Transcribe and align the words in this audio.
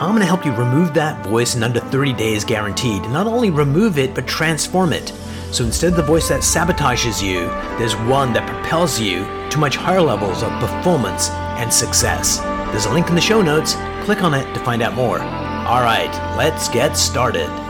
I'm 0.00 0.10
going 0.10 0.20
to 0.20 0.26
help 0.26 0.46
you 0.46 0.54
remove 0.54 0.94
that 0.94 1.26
voice 1.26 1.56
in 1.56 1.64
under 1.64 1.80
30 1.80 2.12
days 2.12 2.44
guaranteed. 2.44 3.02
Not 3.10 3.26
only 3.26 3.50
remove 3.50 3.98
it, 3.98 4.14
but 4.14 4.28
transform 4.28 4.92
it. 4.92 5.08
So 5.50 5.64
instead 5.64 5.90
of 5.90 5.96
the 5.96 6.04
voice 6.04 6.28
that 6.28 6.42
sabotages 6.42 7.20
you, 7.20 7.40
there's 7.78 7.96
one 7.96 8.32
that 8.34 8.48
propels 8.48 9.00
you 9.00 9.24
to 9.50 9.58
much 9.58 9.74
higher 9.74 10.00
levels 10.00 10.44
of 10.44 10.52
performance 10.60 11.30
and 11.30 11.74
success. 11.74 12.38
There's 12.70 12.86
a 12.86 12.92
link 12.92 13.08
in 13.08 13.16
the 13.16 13.20
show 13.20 13.42
notes. 13.42 13.74
Click 14.04 14.22
on 14.22 14.34
it 14.34 14.54
to 14.54 14.60
find 14.60 14.82
out 14.82 14.94
more. 14.94 15.18
All 15.18 15.82
right, 15.82 16.36
let's 16.36 16.68
get 16.68 16.96
started. 16.96 17.67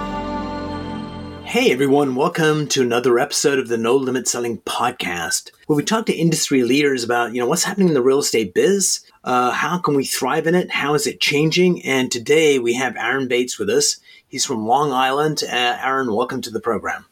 Hey 1.49 1.73
everyone, 1.73 2.15
welcome 2.15 2.69
to 2.69 2.83
another 2.83 3.19
episode 3.19 3.59
of 3.59 3.69
the 3.69 3.79
No 3.79 3.97
Limit 3.97 4.29
Selling 4.29 4.59
podcast, 4.59 5.51
where 5.67 5.79
we 5.79 5.83
talk 5.83 6.05
to 6.05 6.13
industry 6.13 6.63
leaders 6.63 7.03
about, 7.03 7.33
you 7.33 7.41
know, 7.41 7.47
what's 7.47 7.65
happening 7.65 7.89
in 7.89 7.95
the 7.95 8.03
real 8.03 8.19
estate 8.19 8.53
biz, 8.53 9.01
uh, 9.25 9.51
how 9.53 9.79
can 9.79 9.95
we 9.95 10.05
thrive 10.05 10.47
in 10.47 10.55
it, 10.55 10.71
how 10.71 10.93
is 10.93 11.07
it 11.07 11.23
changing, 11.23 11.83
and 11.87 12.13
today 12.13 12.59
we 12.59 12.75
have 12.75 12.97
Aaron 12.97 13.29
Bates 13.29 13.59
with 13.59 13.71
us. 13.71 13.97
He's 14.29 14.45
from 14.45 14.67
Long 14.67 14.93
Island. 14.93 15.43
Uh, 15.43 15.79
Aaron, 15.83 16.13
welcome 16.13 16.43
to 16.43 16.51
the 16.51 16.61
program. 16.61 17.07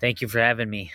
Thank 0.00 0.20
you 0.20 0.26
for 0.26 0.40
having 0.40 0.68
me. 0.68 0.90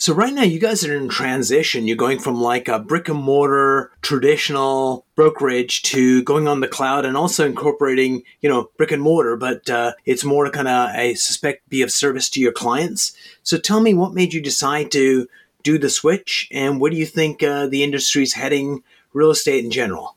So 0.00 0.14
right 0.14 0.32
now 0.32 0.44
you 0.44 0.58
guys 0.58 0.82
are 0.86 0.96
in 0.96 1.10
transition. 1.10 1.86
You're 1.86 1.94
going 1.94 2.20
from 2.20 2.40
like 2.40 2.68
a 2.68 2.78
brick 2.78 3.10
and 3.10 3.18
mortar 3.18 3.92
traditional 4.00 5.04
brokerage 5.14 5.82
to 5.82 6.22
going 6.22 6.48
on 6.48 6.60
the 6.60 6.68
cloud 6.68 7.04
and 7.04 7.18
also 7.18 7.44
incorporating, 7.44 8.22
you 8.40 8.48
know, 8.48 8.70
brick 8.78 8.92
and 8.92 9.02
mortar, 9.02 9.36
but 9.36 9.68
uh, 9.68 9.92
it's 10.06 10.24
more 10.24 10.46
to 10.46 10.50
kind 10.50 10.68
of, 10.68 10.88
I 10.88 11.12
suspect, 11.12 11.68
be 11.68 11.82
of 11.82 11.92
service 11.92 12.30
to 12.30 12.40
your 12.40 12.50
clients. 12.50 13.12
So 13.42 13.58
tell 13.58 13.80
me 13.80 13.92
what 13.92 14.14
made 14.14 14.32
you 14.32 14.40
decide 14.40 14.90
to 14.92 15.28
do 15.62 15.76
the 15.76 15.90
switch 15.90 16.48
and 16.50 16.80
where 16.80 16.90
do 16.90 16.96
you 16.96 17.04
think 17.04 17.42
uh, 17.42 17.66
the 17.66 17.82
industry's 17.82 18.32
heading, 18.32 18.82
real 19.12 19.30
estate 19.30 19.62
in 19.62 19.70
general? 19.70 20.16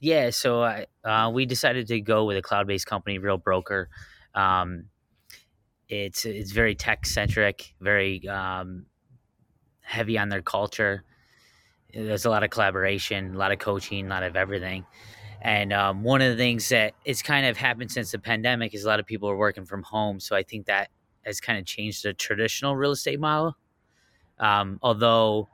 Yeah, 0.00 0.30
so 0.30 0.64
I, 0.64 0.86
uh, 1.04 1.30
we 1.30 1.46
decided 1.46 1.86
to 1.86 2.00
go 2.00 2.24
with 2.24 2.36
a 2.36 2.42
cloud-based 2.42 2.86
company, 2.86 3.18
Real 3.18 3.38
Broker. 3.38 3.90
Um, 4.34 4.86
it's 5.88 6.24
it's 6.24 6.52
very 6.52 6.74
tech 6.74 7.06
centric, 7.06 7.74
very 7.80 8.26
um, 8.28 8.86
heavy 9.80 10.18
on 10.18 10.28
their 10.28 10.42
culture. 10.42 11.04
There's 11.92 12.26
a 12.26 12.30
lot 12.30 12.42
of 12.42 12.50
collaboration, 12.50 13.34
a 13.34 13.38
lot 13.38 13.52
of 13.52 13.58
coaching, 13.58 14.06
a 14.06 14.10
lot 14.10 14.22
of 14.22 14.36
everything. 14.36 14.84
And 15.40 15.72
um, 15.72 16.02
one 16.02 16.20
of 16.20 16.30
the 16.30 16.36
things 16.36 16.68
that 16.68 16.94
it's 17.04 17.22
kind 17.22 17.46
of 17.46 17.56
happened 17.56 17.90
since 17.90 18.10
the 18.10 18.18
pandemic 18.18 18.74
is 18.74 18.84
a 18.84 18.88
lot 18.88 19.00
of 19.00 19.06
people 19.06 19.30
are 19.30 19.36
working 19.36 19.64
from 19.64 19.82
home. 19.82 20.20
So 20.20 20.36
I 20.36 20.42
think 20.42 20.66
that 20.66 20.90
has 21.24 21.40
kind 21.40 21.58
of 21.58 21.64
changed 21.64 22.02
the 22.04 22.12
traditional 22.12 22.76
real 22.76 22.90
estate 22.90 23.20
model. 23.20 23.56
Um, 24.38 24.78
although 24.82 25.48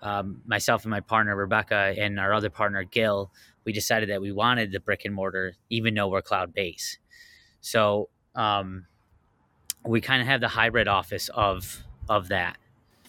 um, 0.00 0.42
myself 0.46 0.84
and 0.84 0.90
my 0.90 1.00
partner 1.00 1.36
Rebecca 1.36 1.94
and 1.98 2.18
our 2.20 2.32
other 2.32 2.50
partner 2.50 2.84
Gil, 2.84 3.30
we 3.64 3.72
decided 3.72 4.08
that 4.10 4.20
we 4.20 4.32
wanted 4.32 4.72
the 4.72 4.80
brick 4.80 5.04
and 5.04 5.14
mortar, 5.14 5.54
even 5.70 5.94
though 5.94 6.08
we're 6.08 6.22
cloud 6.22 6.54
based. 6.54 6.98
So 7.60 8.08
um, 8.34 8.86
we 9.86 10.00
kind 10.00 10.20
of 10.20 10.28
have 10.28 10.40
the 10.40 10.48
hybrid 10.48 10.88
office 10.88 11.28
of 11.34 11.82
of 12.08 12.28
that. 12.28 12.56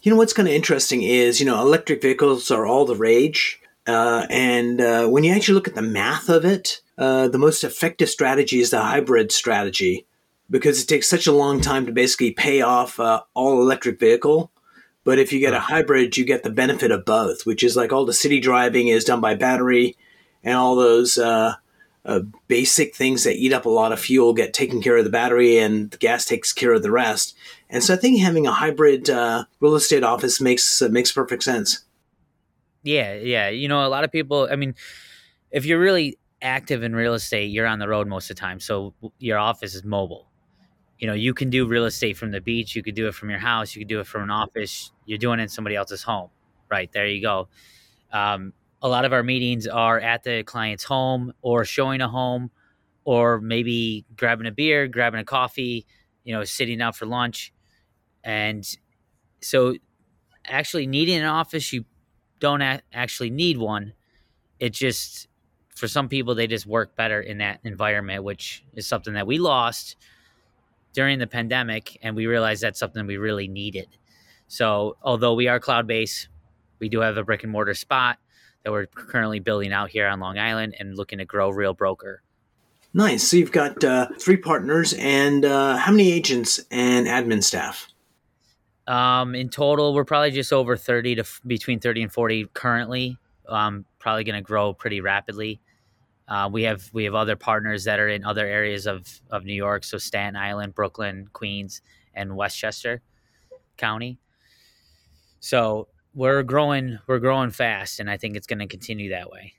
You 0.02 0.11
know 0.11 0.17
what's 0.17 0.33
kind 0.33 0.47
of 0.47 0.53
interesting 0.53 1.03
is 1.03 1.39
you 1.39 1.45
know 1.45 1.59
electric 1.59 2.02
vehicles 2.02 2.52
are 2.52 2.66
all 2.66 2.86
the 2.86 2.95
rage, 2.95 3.59
uh, 3.86 4.25
and 4.30 4.80
uh, 4.81 5.08
when 5.08 5.23
you 5.23 5.34
actually 5.34 5.56
look 5.56 5.67
at 5.67 5.75
the 5.75 5.81
math 5.81 6.30
of 6.30 6.45
it, 6.45 6.81
uh, 6.97 7.28
the 7.28 7.38
most 7.38 7.64
effective 7.64 8.09
strategy 8.09 8.59
is 8.59 8.69
the 8.69 8.81
hybrid 8.81 9.31
strategy 9.31 10.06
because 10.50 10.81
it 10.81 10.88
takes 10.88 11.09
such 11.09 11.28
a 11.28 11.31
long 11.31 11.59
time 11.59 11.85
to 11.85 11.91
basically 11.91 12.31
pay 12.31 12.62
off 12.62 13.00
uh, 13.00 13.22
all 13.34 13.62
electric 13.62 14.00
vehicle. 14.00 14.51
But 15.03 15.19
if 15.19 15.31
you 15.31 15.40
get 15.40 15.53
a 15.53 15.59
hybrid, 15.59 16.18
you 16.18 16.25
get 16.25 16.44
the 16.44 16.50
benefit 16.50 16.91
of 16.91 17.06
both, 17.06 17.46
which 17.46 17.63
is 17.63 17.78
like 17.78 17.94
all 17.94 18.06
the 18.06 18.13
city 18.13 18.40
driving 18.40 18.88
is 18.88 19.06
done 19.06 19.22
by 19.22 19.35
battery, 19.35 19.96
and 20.44 20.56
all 20.56 20.75
those 20.75 21.18
uh, 22.07 22.22
basic 22.47 22.95
things 22.95 23.25
that 23.25 23.35
eat 23.35 23.51
up 23.51 23.66
a 23.66 23.69
lot 23.69 23.91
of 23.91 24.00
fuel 24.00 24.34
get 24.34 24.53
taken 24.53 24.81
care 24.81 24.95
of 24.95 25.03
the 25.03 25.09
battery 25.09 25.57
and 25.57 25.91
the 25.91 25.97
gas 25.97 26.23
takes 26.25 26.53
care 26.53 26.72
of 26.72 26.81
the 26.81 26.90
rest. 26.90 27.35
And 27.69 27.84
so 27.84 27.94
I 27.94 27.97
think 27.97 28.19
having 28.19 28.47
a 28.47 28.51
hybrid 28.51 29.09
uh, 29.09 29.44
real 29.59 29.75
estate 29.75 30.03
office 30.03 30.40
makes 30.40 30.81
uh, 30.81 30.88
makes 30.88 31.12
perfect 31.12 31.44
sense. 31.44 31.84
Yeah, 32.84 33.16
yeah. 33.16 33.50
You 33.50 33.68
know, 33.68 33.85
a 33.85 33.90
lot 33.90 34.06
of 34.06 34.12
people. 34.12 34.47
I 34.50 34.56
mean, 34.56 34.73
if 35.51 35.66
you're 35.66 35.79
really 35.79 36.18
active 36.41 36.81
in 36.81 36.95
real 36.95 37.13
estate, 37.13 37.47
you're 37.47 37.68
on 37.68 37.79
the 37.79 37.90
road 37.90 38.07
most 38.07 38.29
of 38.29 38.38
the 38.38 38.39
time, 38.39 38.62
so 38.62 38.94
your 39.19 39.38
office 39.38 39.75
is 39.75 39.84
mobile. 39.84 40.29
You 41.00 41.07
know, 41.07 41.13
you 41.13 41.34
can 41.34 41.50
do 41.50 41.68
real 41.68 41.85
estate 41.85 42.16
from 42.16 42.31
the 42.31 42.39
beach. 42.39 42.75
You 42.75 42.81
could 42.81 42.95
do 42.95 43.07
it 43.07 43.16
from 43.16 43.29
your 43.29 43.39
house. 43.39 43.75
You 43.75 43.81
could 43.81 43.89
do 43.89 44.00
it 44.00 44.07
from 44.07 44.24
an 44.24 44.31
office. 44.31 44.91
You're 45.06 45.19
doing 45.19 45.39
it 45.39 45.44
in 45.44 45.50
somebody 45.50 45.75
else's 45.75 46.03
home. 46.03 46.29
Right 46.72 46.91
there, 46.91 47.06
you 47.06 47.22
go. 47.22 47.50
Um, 48.12 48.53
a 48.81 48.88
lot 48.88 49.05
of 49.05 49.13
our 49.13 49.23
meetings 49.23 49.67
are 49.67 49.99
at 49.99 50.23
the 50.23 50.43
client's 50.43 50.83
home 50.83 51.33
or 51.41 51.65
showing 51.65 52.01
a 52.01 52.07
home 52.07 52.51
or 53.05 53.39
maybe 53.41 54.05
grabbing 54.15 54.47
a 54.47 54.51
beer, 54.51 54.88
grabbing 54.88 55.19
a 55.19 55.25
coffee, 55.25 55.85
you 56.23 56.33
know, 56.33 56.43
sitting 56.43 56.81
out 56.81 56.95
for 56.95 57.05
lunch. 57.05 57.53
And 58.23 58.67
so 59.41 59.75
actually 60.45 60.88
needing 60.88 61.17
an 61.17 61.25
office, 61.25 61.71
you 61.73 61.85
don't 62.39 62.61
a- 62.61 62.81
actually 62.93 63.29
need 63.29 63.57
one. 63.57 63.93
It 64.59 64.73
just, 64.73 65.27
for 65.75 65.88
some 65.88 66.09
people, 66.09 66.35
they 66.35 66.47
just 66.47 66.65
work 66.65 66.95
better 66.95 67.21
in 67.21 67.39
that 67.39 67.59
environment, 67.63 68.23
which 68.23 68.63
is 68.73 68.88
something 68.88 69.13
that 69.13 69.25
we 69.25 69.39
lost 69.39 69.95
during 70.94 71.19
the 71.19 71.27
pandemic. 71.27 71.97
And 72.01 72.15
we 72.15 72.27
realized 72.27 72.61
that's 72.61 72.79
something 72.79 73.07
we 73.07 73.17
really 73.17 73.47
needed. 73.47 73.88
So 74.47 74.97
although 75.01 75.33
we 75.33 75.47
are 75.47 75.59
cloud 75.59 75.88
based, 75.88 76.29
we 76.79 76.89
do 76.89 76.99
have 76.99 77.17
a 77.17 77.23
brick 77.23 77.44
and 77.44 77.51
mortar 77.51 77.73
spot 77.73 78.19
that 78.67 78.73
we're 78.73 78.85
currently 78.88 79.39
building 79.39 79.72
out 79.72 79.89
here 79.89 80.05
on 80.07 80.19
Long 80.19 80.38
Island 80.38 80.75
and 80.78 80.97
looking 80.97 81.19
to 81.19 81.25
grow 81.25 81.50
Real 81.50 81.73
Broker. 81.73 82.22
Nice. 82.94 83.25
So 83.25 83.38
you've 83.38 83.53
got 83.53 83.81
uh, 83.81 84.09
three 84.19 84.35
partners, 84.35 84.94
and 85.00 85.45
uh, 85.45 85.78
how 85.78 85.94
many 85.94 86.11
agents 86.11 86.59
and 86.69 87.07
admin 87.07 87.41
staff? 87.41 87.88
Um, 88.85 89.35
in 89.35 89.47
total, 89.47 89.94
we're 89.94 90.03
probably 90.03 90.31
just 90.31 90.51
over 90.51 90.75
thirty 90.75 91.16
to 91.16 91.22
f- 91.22 91.39
between 91.47 91.79
thirty 91.79 92.01
and 92.01 92.11
forty 92.11 92.45
currently. 92.53 93.17
Um, 93.47 93.85
probably 94.00 94.25
going 94.25 94.35
to 94.35 94.41
grow 94.41 94.73
pretty 94.73 95.00
rapidly. 95.00 95.61
Uh, 96.27 96.50
we 96.51 96.63
have 96.63 96.89
we 96.91 97.06
have 97.06 97.16
other 97.16 97.38
partners 97.38 97.85
that 97.85 98.01
are 98.01 98.09
in 98.09 98.25
other 98.25 98.45
areas 98.45 98.85
of 98.85 99.07
of 99.31 99.45
New 99.45 99.53
York, 99.53 99.85
so 99.85 99.97
Staten 99.97 100.35
Island, 100.35 100.75
Brooklyn, 100.75 101.29
Queens, 101.31 101.81
and 102.13 102.35
Westchester 102.35 103.01
County. 103.77 104.19
So 105.39 105.88
we're 106.17 106.41
growing 106.41 106.97
we're 107.05 107.19
growing 107.19 107.51
fast 107.51 108.00
and 108.00 108.09
i 108.09 108.17
think 108.17 108.35
it's 108.35 108.47
going 108.47 108.59
to 108.59 108.67
continue 108.67 109.09
that 109.11 109.29
way. 109.29 109.53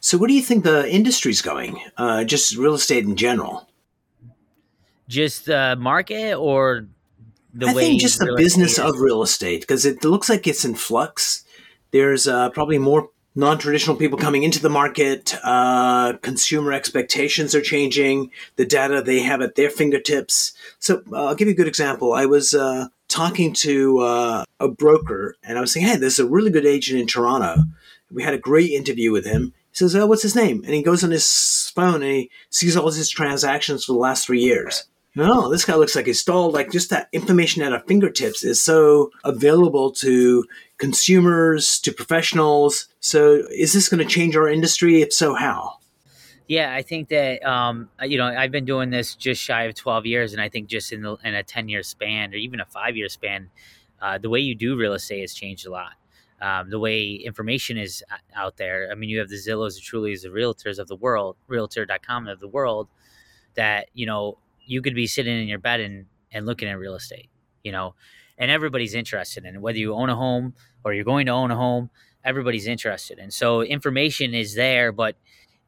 So 0.00 0.16
where 0.16 0.28
do 0.28 0.34
you 0.34 0.42
think 0.42 0.64
the 0.64 0.90
industry's 0.90 1.42
going 1.42 1.82
uh, 1.96 2.24
just 2.24 2.56
real 2.56 2.74
estate 2.74 3.04
in 3.04 3.16
general? 3.16 3.68
Just 5.08 5.44
the 5.44 5.76
market 5.78 6.34
or 6.34 6.86
the 7.52 7.68
I 7.68 7.74
way 7.74 7.82
think 7.82 8.00
just 8.00 8.18
the 8.18 8.34
business 8.36 8.78
of 8.78 8.98
real 8.98 9.22
estate 9.22 9.60
because 9.60 9.84
it 9.84 10.04
looks 10.04 10.28
like 10.28 10.46
it's 10.46 10.64
in 10.64 10.74
flux. 10.74 11.44
There's 11.90 12.26
uh, 12.26 12.50
probably 12.50 12.78
more 12.78 13.10
non-traditional 13.34 13.96
people 13.96 14.18
coming 14.18 14.42
into 14.42 14.60
the 14.60 14.70
market 14.70 15.36
uh, 15.44 16.14
consumer 16.22 16.72
expectations 16.72 17.54
are 17.54 17.60
changing 17.60 18.30
the 18.56 18.64
data 18.64 19.02
they 19.02 19.20
have 19.20 19.42
at 19.42 19.54
their 19.54 19.70
fingertips. 19.70 20.52
So 20.78 21.02
uh, 21.12 21.26
i'll 21.26 21.34
give 21.34 21.48
you 21.48 21.54
a 21.54 21.56
good 21.56 21.68
example. 21.68 22.12
I 22.12 22.26
was 22.26 22.54
uh, 22.54 22.88
talking 23.10 23.52
to 23.52 23.98
uh, 23.98 24.44
a 24.58 24.68
broker 24.68 25.36
and 25.42 25.58
I 25.58 25.60
was 25.60 25.72
saying, 25.72 25.86
hey, 25.86 25.96
there's 25.96 26.18
a 26.18 26.26
really 26.26 26.50
good 26.50 26.66
agent 26.66 27.00
in 27.00 27.06
Toronto. 27.06 27.64
We 28.10 28.22
had 28.22 28.34
a 28.34 28.38
great 28.38 28.70
interview 28.70 29.12
with 29.12 29.26
him. 29.26 29.52
He 29.70 29.76
says, 29.76 29.94
oh, 29.94 30.06
what's 30.06 30.22
his 30.22 30.34
name? 30.34 30.62
And 30.64 30.74
he 30.74 30.82
goes 30.82 31.04
on 31.04 31.10
his 31.10 31.70
phone 31.74 32.02
and 32.02 32.12
he 32.12 32.30
sees 32.50 32.76
all 32.76 32.90
his 32.90 33.10
transactions 33.10 33.84
for 33.84 33.92
the 33.92 33.98
last 33.98 34.26
three 34.26 34.40
years. 34.40 34.84
No, 35.16 35.50
this 35.50 35.64
guy 35.64 35.74
looks 35.74 35.96
like 35.96 36.06
he's 36.06 36.20
stalled. 36.20 36.54
Like 36.54 36.70
just 36.70 36.90
that 36.90 37.08
information 37.12 37.62
at 37.62 37.72
our 37.72 37.80
fingertips 37.80 38.44
is 38.44 38.62
so 38.62 39.10
available 39.24 39.90
to 39.92 40.44
consumers, 40.78 41.80
to 41.80 41.92
professionals. 41.92 42.88
So 43.00 43.42
is 43.50 43.72
this 43.72 43.88
going 43.88 44.02
to 44.02 44.12
change 44.12 44.36
our 44.36 44.48
industry? 44.48 45.02
If 45.02 45.12
so, 45.12 45.34
how? 45.34 45.79
Yeah, 46.50 46.74
I 46.74 46.82
think 46.82 47.10
that 47.10 47.48
um, 47.48 47.90
you 48.02 48.18
know 48.18 48.26
I've 48.26 48.50
been 48.50 48.64
doing 48.64 48.90
this 48.90 49.14
just 49.14 49.40
shy 49.40 49.62
of 49.66 49.76
twelve 49.76 50.04
years, 50.04 50.32
and 50.32 50.42
I 50.42 50.48
think 50.48 50.66
just 50.66 50.92
in, 50.92 51.02
the, 51.02 51.16
in 51.22 51.32
a 51.32 51.44
ten 51.44 51.68
year 51.68 51.84
span 51.84 52.32
or 52.34 52.38
even 52.38 52.58
a 52.58 52.64
five 52.64 52.96
year 52.96 53.08
span, 53.08 53.50
uh, 54.02 54.18
the 54.18 54.28
way 54.28 54.40
you 54.40 54.56
do 54.56 54.76
real 54.76 54.94
estate 54.94 55.20
has 55.20 55.32
changed 55.32 55.64
a 55.64 55.70
lot. 55.70 55.92
Um, 56.42 56.68
the 56.68 56.80
way 56.80 57.12
information 57.12 57.78
is 57.78 58.02
out 58.34 58.56
there. 58.56 58.88
I 58.90 58.96
mean, 58.96 59.10
you 59.10 59.20
have 59.20 59.28
the 59.28 59.36
Zillows, 59.36 59.76
the 59.76 59.80
Trulias, 59.80 60.22
the 60.22 60.28
Realtors 60.30 60.80
of 60.80 60.88
the 60.88 60.96
world, 60.96 61.36
Realtor.com 61.46 62.26
of 62.26 62.40
the 62.40 62.48
world. 62.48 62.88
That 63.54 63.86
you 63.94 64.06
know 64.06 64.38
you 64.66 64.82
could 64.82 64.96
be 64.96 65.06
sitting 65.06 65.40
in 65.40 65.46
your 65.46 65.60
bed 65.60 65.78
and 65.78 66.06
and 66.32 66.46
looking 66.46 66.68
at 66.68 66.76
real 66.80 66.96
estate. 66.96 67.28
You 67.62 67.70
know, 67.70 67.94
and 68.38 68.50
everybody's 68.50 68.94
interested 68.94 69.44
in 69.44 69.54
it. 69.54 69.60
Whether 69.60 69.78
you 69.78 69.94
own 69.94 70.10
a 70.10 70.16
home 70.16 70.54
or 70.82 70.94
you're 70.94 71.04
going 71.04 71.26
to 71.26 71.32
own 71.32 71.52
a 71.52 71.56
home, 71.56 71.90
everybody's 72.24 72.66
interested. 72.66 73.20
And 73.20 73.32
so 73.32 73.62
information 73.62 74.34
is 74.34 74.56
there, 74.56 74.90
but 74.90 75.14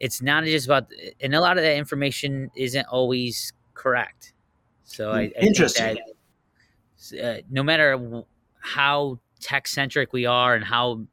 it's 0.03 0.21
not 0.21 0.45
just 0.45 0.67
about, 0.67 0.91
and 1.21 1.33
a 1.33 1.41
lot 1.41 1.57
of 1.57 1.63
that 1.63 1.77
information 1.77 2.51
isn't 2.57 2.87
always 2.89 3.53
correct. 3.73 4.35
So 4.83 5.13
I, 5.13 5.21
I 5.21 5.33
interesting. 5.41 5.97
That, 7.13 7.25
uh, 7.25 7.41
no 7.49 7.63
matter 7.63 8.25
how 8.59 9.21
tech 9.41 9.69
centric 9.69 10.13
we 10.13 10.27
are 10.27 10.57
and 10.57 10.65
how 10.65 11.07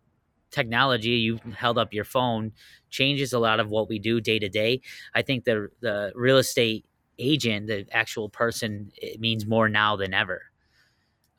technology 0.49 1.09
you 1.09 1.39
held 1.55 1.77
up 1.77 1.93
your 1.93 2.03
phone 2.03 2.51
changes 2.89 3.31
a 3.31 3.37
lot 3.37 3.59
of 3.59 3.69
what 3.69 3.87
we 3.87 3.99
do 3.99 4.19
day 4.19 4.39
to 4.39 4.49
day. 4.49 4.81
I 5.13 5.21
think 5.21 5.45
the 5.45 5.69
the 5.81 6.11
real 6.15 6.39
estate 6.39 6.83
agent, 7.19 7.67
the 7.67 7.85
actual 7.91 8.27
person, 8.27 8.91
it 8.97 9.19
means 9.19 9.45
more 9.45 9.69
now 9.69 9.97
than 9.97 10.15
ever. 10.15 10.48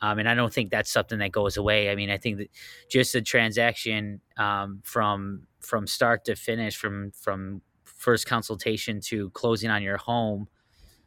Um, 0.03 0.19
and 0.19 0.29
I 0.29 0.35
don't 0.35 0.53
think 0.53 0.71
that's 0.71 0.91
something 0.91 1.19
that 1.19 1.33
goes 1.33 1.57
away. 1.57 1.91
I 1.91 1.95
mean, 1.95 2.11
I 2.11 2.17
think 2.17 2.39
that 2.39 2.51
just 2.89 3.13
the 3.13 3.21
transaction 3.23 4.21
um, 4.37 4.81
from 4.85 5.47
from 5.61 5.87
start 5.87 6.25
to 6.25 6.37
finish, 6.37 6.77
from 6.77 7.11
from 7.13 7.63
first 7.85 8.27
consultation 8.27 9.01
to 9.01 9.31
closing 9.31 9.71
on 9.71 9.83
your 9.83 9.99
home, 9.99 10.49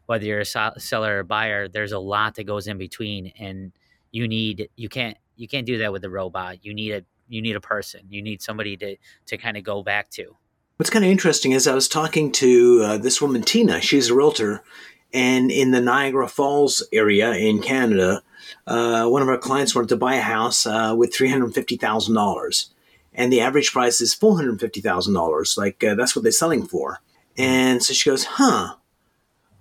whether 0.06 0.25
you're 0.25 0.42
a 0.42 0.80
seller 0.80 1.19
or 1.19 1.24
buyer, 1.24 1.68
there's 1.68 1.92
a 1.92 2.00
lot 2.00 2.36
that 2.36 2.44
goes 2.44 2.68
in 2.68 2.78
between, 2.78 3.34
and 3.40 3.72
you 4.12 4.28
need 4.28 4.69
you 4.75 4.90
can't 4.90 5.18
you 5.36 5.48
can't 5.48 5.66
do 5.66 5.80
that 5.80 5.92
with 5.92 6.04
a 6.04 6.10
robot. 6.10 6.63
You 6.63 6.74
need 6.74 6.92
a 6.92 7.04
you 7.28 7.42
need 7.42 7.56
a 7.56 7.62
person. 7.62 8.01
You 8.10 8.22
need 8.22 8.42
somebody 8.42 8.78
to 8.78 8.98
to 9.28 9.38
kind 9.38 9.57
of 9.57 9.63
go 9.63 9.84
back 9.84 10.10
to. 10.12 10.38
What's 10.78 10.90
kind 10.90 11.06
of 11.06 11.12
interesting 11.12 11.51
is 11.51 11.68
I 11.68 11.75
was 11.75 11.88
talking 11.88 12.31
to 12.34 12.81
uh, 12.84 12.98
this 12.98 13.22
woman 13.22 13.44
Tina. 13.44 13.80
She's 13.80 14.10
a 14.10 14.16
realtor, 14.16 14.63
and 15.13 15.51
in 15.51 15.71
the 15.71 15.81
Niagara 15.81 16.27
Falls 16.27 16.83
area 16.92 17.31
in 17.33 17.62
Canada, 17.62 18.24
uh, 18.65 19.07
one 19.07 19.21
of 19.21 19.27
our 19.27 19.38
clients 19.38 19.75
wanted 19.75 19.89
to 19.89 19.95
buy 19.95 20.15
a 20.15 20.21
house 20.21 20.65
uh, 20.65 20.95
with 20.98 21.13
three 21.13 21.30
hundred 21.30 21.54
fifty 21.54 21.77
thousand 21.77 22.15
dollars, 22.15 22.74
and 23.13 23.31
the 23.31 23.42
average 23.42 23.71
price 23.71 24.01
is 24.01 24.13
four 24.13 24.36
hundred 24.36 24.60
fifty 24.60 24.81
thousand 24.81 25.13
dollars. 25.13 25.56
Like 25.57 25.83
uh, 25.83 25.95
that's 25.95 26.15
what 26.15 26.24
they're 26.24 26.31
selling 26.31 26.65
for. 26.65 27.00
And 27.38 27.83
so 27.83 27.94
she 27.94 28.10
goes, 28.10 28.25
"Huh." 28.25 28.75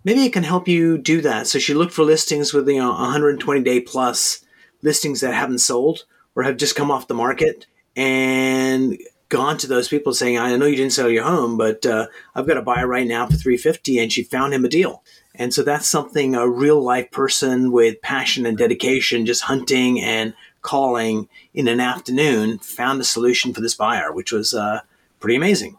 Maybe 0.04 0.25
it 0.25 0.32
can 0.32 0.43
help 0.43 0.66
you 0.66 0.99
do 0.99 1.20
that. 1.20 1.46
So 1.46 1.60
she 1.60 1.75
looked 1.75 1.93
for 1.93 2.02
listings 2.02 2.52
with 2.52 2.69
you 2.69 2.78
know 2.78 2.90
120 2.90 3.62
day 3.62 3.81
plus 3.81 4.44
listings 4.82 5.20
that 5.20 5.32
haven't 5.32 5.60
sold 5.60 6.06
or 6.34 6.43
have 6.43 6.56
just 6.56 6.75
come 6.75 6.90
off 6.90 7.06
the 7.06 7.14
market, 7.14 7.66
and 7.94 8.98
gone 9.28 9.56
to 9.58 9.66
those 9.66 9.88
people 9.88 10.12
saying, 10.12 10.38
"I 10.38 10.56
know 10.56 10.66
you 10.66 10.76
didn't 10.76 10.93
sell 10.93 11.08
your 11.08 11.25
home, 11.25 11.56
but 11.56 11.87
uh, 11.87 12.06
I've 12.34 12.46
got 12.46 12.56
a 12.56 12.62
buyer 12.62 12.87
right 12.87 13.06
now 13.06 13.26
for 13.26 13.37
350," 13.37 13.98
and 13.98 14.12
she 14.12 14.22
found 14.22 14.55
him 14.55 14.64
a 14.64 14.69
deal. 14.69 15.02
And 15.34 15.55
so 15.55 15.62
that's 15.62 15.88
something 15.88 16.34
a 16.34 16.49
real 16.49 16.82
life 16.82 17.11
person 17.11 17.73
with 17.73 18.02
passion 18.02 18.44
and 18.44 18.58
dedication, 18.58 19.25
just 19.25 19.44
hunting 19.44 20.00
and 20.00 20.34
calling 20.61 21.29
in 21.55 21.69
an 21.69 21.81
afternoon, 21.81 22.58
found 22.58 23.00
a 23.00 23.05
solution 23.05 23.55
for 23.55 23.61
this 23.61 23.75
buyer, 23.75 24.12
which 24.12 24.31
was 24.31 24.52
uh, 24.52 24.81
pretty 25.20 25.37
amazing. 25.37 25.79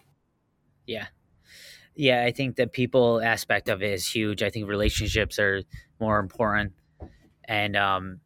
Yeah. 0.88 1.08
Yeah, 1.96 2.24
I 2.26 2.32
think 2.32 2.56
the 2.56 2.66
people 2.66 3.22
aspect 3.22 3.70
of 3.70 3.84
it 3.84 3.94
is 3.94 4.08
huge. 4.08 4.42
I 4.42 4.50
think 4.50 4.68
relationships 4.68 5.38
are 5.38 5.62
more 6.00 6.20
important. 6.20 6.74
And 7.46 7.78
um, 7.78 8.20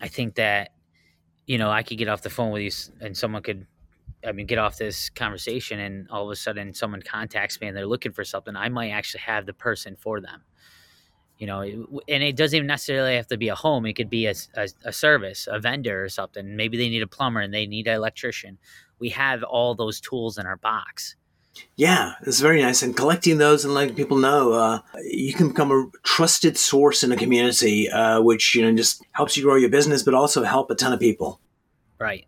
I 0.00 0.06
think 0.06 0.36
that, 0.36 0.70
you 1.46 1.58
know, 1.58 1.70
I 1.70 1.82
could 1.82 1.98
get 1.98 2.08
off 2.08 2.22
the 2.22 2.30
phone 2.30 2.52
with 2.52 2.62
you 2.62 2.70
and 3.00 3.16
someone 3.16 3.42
could, 3.42 3.66
I 4.26 4.32
mean, 4.32 4.46
get 4.46 4.58
off 4.58 4.78
this 4.78 5.10
conversation 5.10 5.80
and 5.80 6.08
all 6.10 6.24
of 6.24 6.30
a 6.30 6.36
sudden 6.36 6.74
someone 6.74 7.02
contacts 7.02 7.60
me 7.60 7.68
and 7.68 7.76
they're 7.76 7.86
looking 7.86 8.12
for 8.12 8.24
something. 8.24 8.56
I 8.56 8.68
might 8.68 8.90
actually 8.90 9.20
have 9.20 9.46
the 9.46 9.52
person 9.52 9.96
for 9.96 10.20
them. 10.20 10.42
You 11.38 11.48
know 11.48 11.60
and 11.62 12.22
it 12.22 12.36
doesn't 12.36 12.56
even 12.56 12.68
necessarily 12.68 13.16
have 13.16 13.26
to 13.26 13.36
be 13.36 13.48
a 13.48 13.56
home 13.56 13.86
it 13.86 13.94
could 13.94 14.08
be 14.08 14.26
a, 14.26 14.34
a, 14.54 14.68
a, 14.84 14.92
service 14.92 15.48
a 15.50 15.58
vendor 15.58 16.04
or 16.04 16.08
something. 16.08 16.54
Maybe 16.56 16.76
they 16.76 16.88
need 16.88 17.02
a 17.02 17.08
plumber 17.08 17.40
and 17.40 17.52
they 17.52 17.66
need 17.66 17.88
an 17.88 17.96
electrician. 17.96 18.56
We 19.00 19.08
have 19.10 19.42
all 19.42 19.74
those 19.74 20.00
tools 20.00 20.38
in 20.38 20.46
our 20.46 20.56
box. 20.56 21.16
Yeah 21.74 22.12
it's 22.22 22.40
very 22.40 22.62
nice 22.62 22.82
and 22.82 22.96
collecting 22.96 23.38
those 23.38 23.64
and 23.64 23.74
letting 23.74 23.96
people 23.96 24.16
know 24.16 24.52
uh, 24.52 24.78
you 25.02 25.34
can 25.34 25.48
become 25.48 25.72
a 25.72 25.86
trusted 26.04 26.56
source 26.56 27.02
in 27.02 27.10
a 27.10 27.16
community 27.16 27.90
uh, 27.90 28.22
which 28.22 28.54
you 28.54 28.62
know 28.62 28.72
just 28.72 29.04
helps 29.12 29.36
you 29.36 29.42
grow 29.42 29.56
your 29.56 29.70
business 29.70 30.04
but 30.04 30.14
also 30.14 30.44
help 30.44 30.70
a 30.70 30.76
ton 30.76 30.92
of 30.92 31.00
people. 31.00 31.40
Right, 31.98 32.26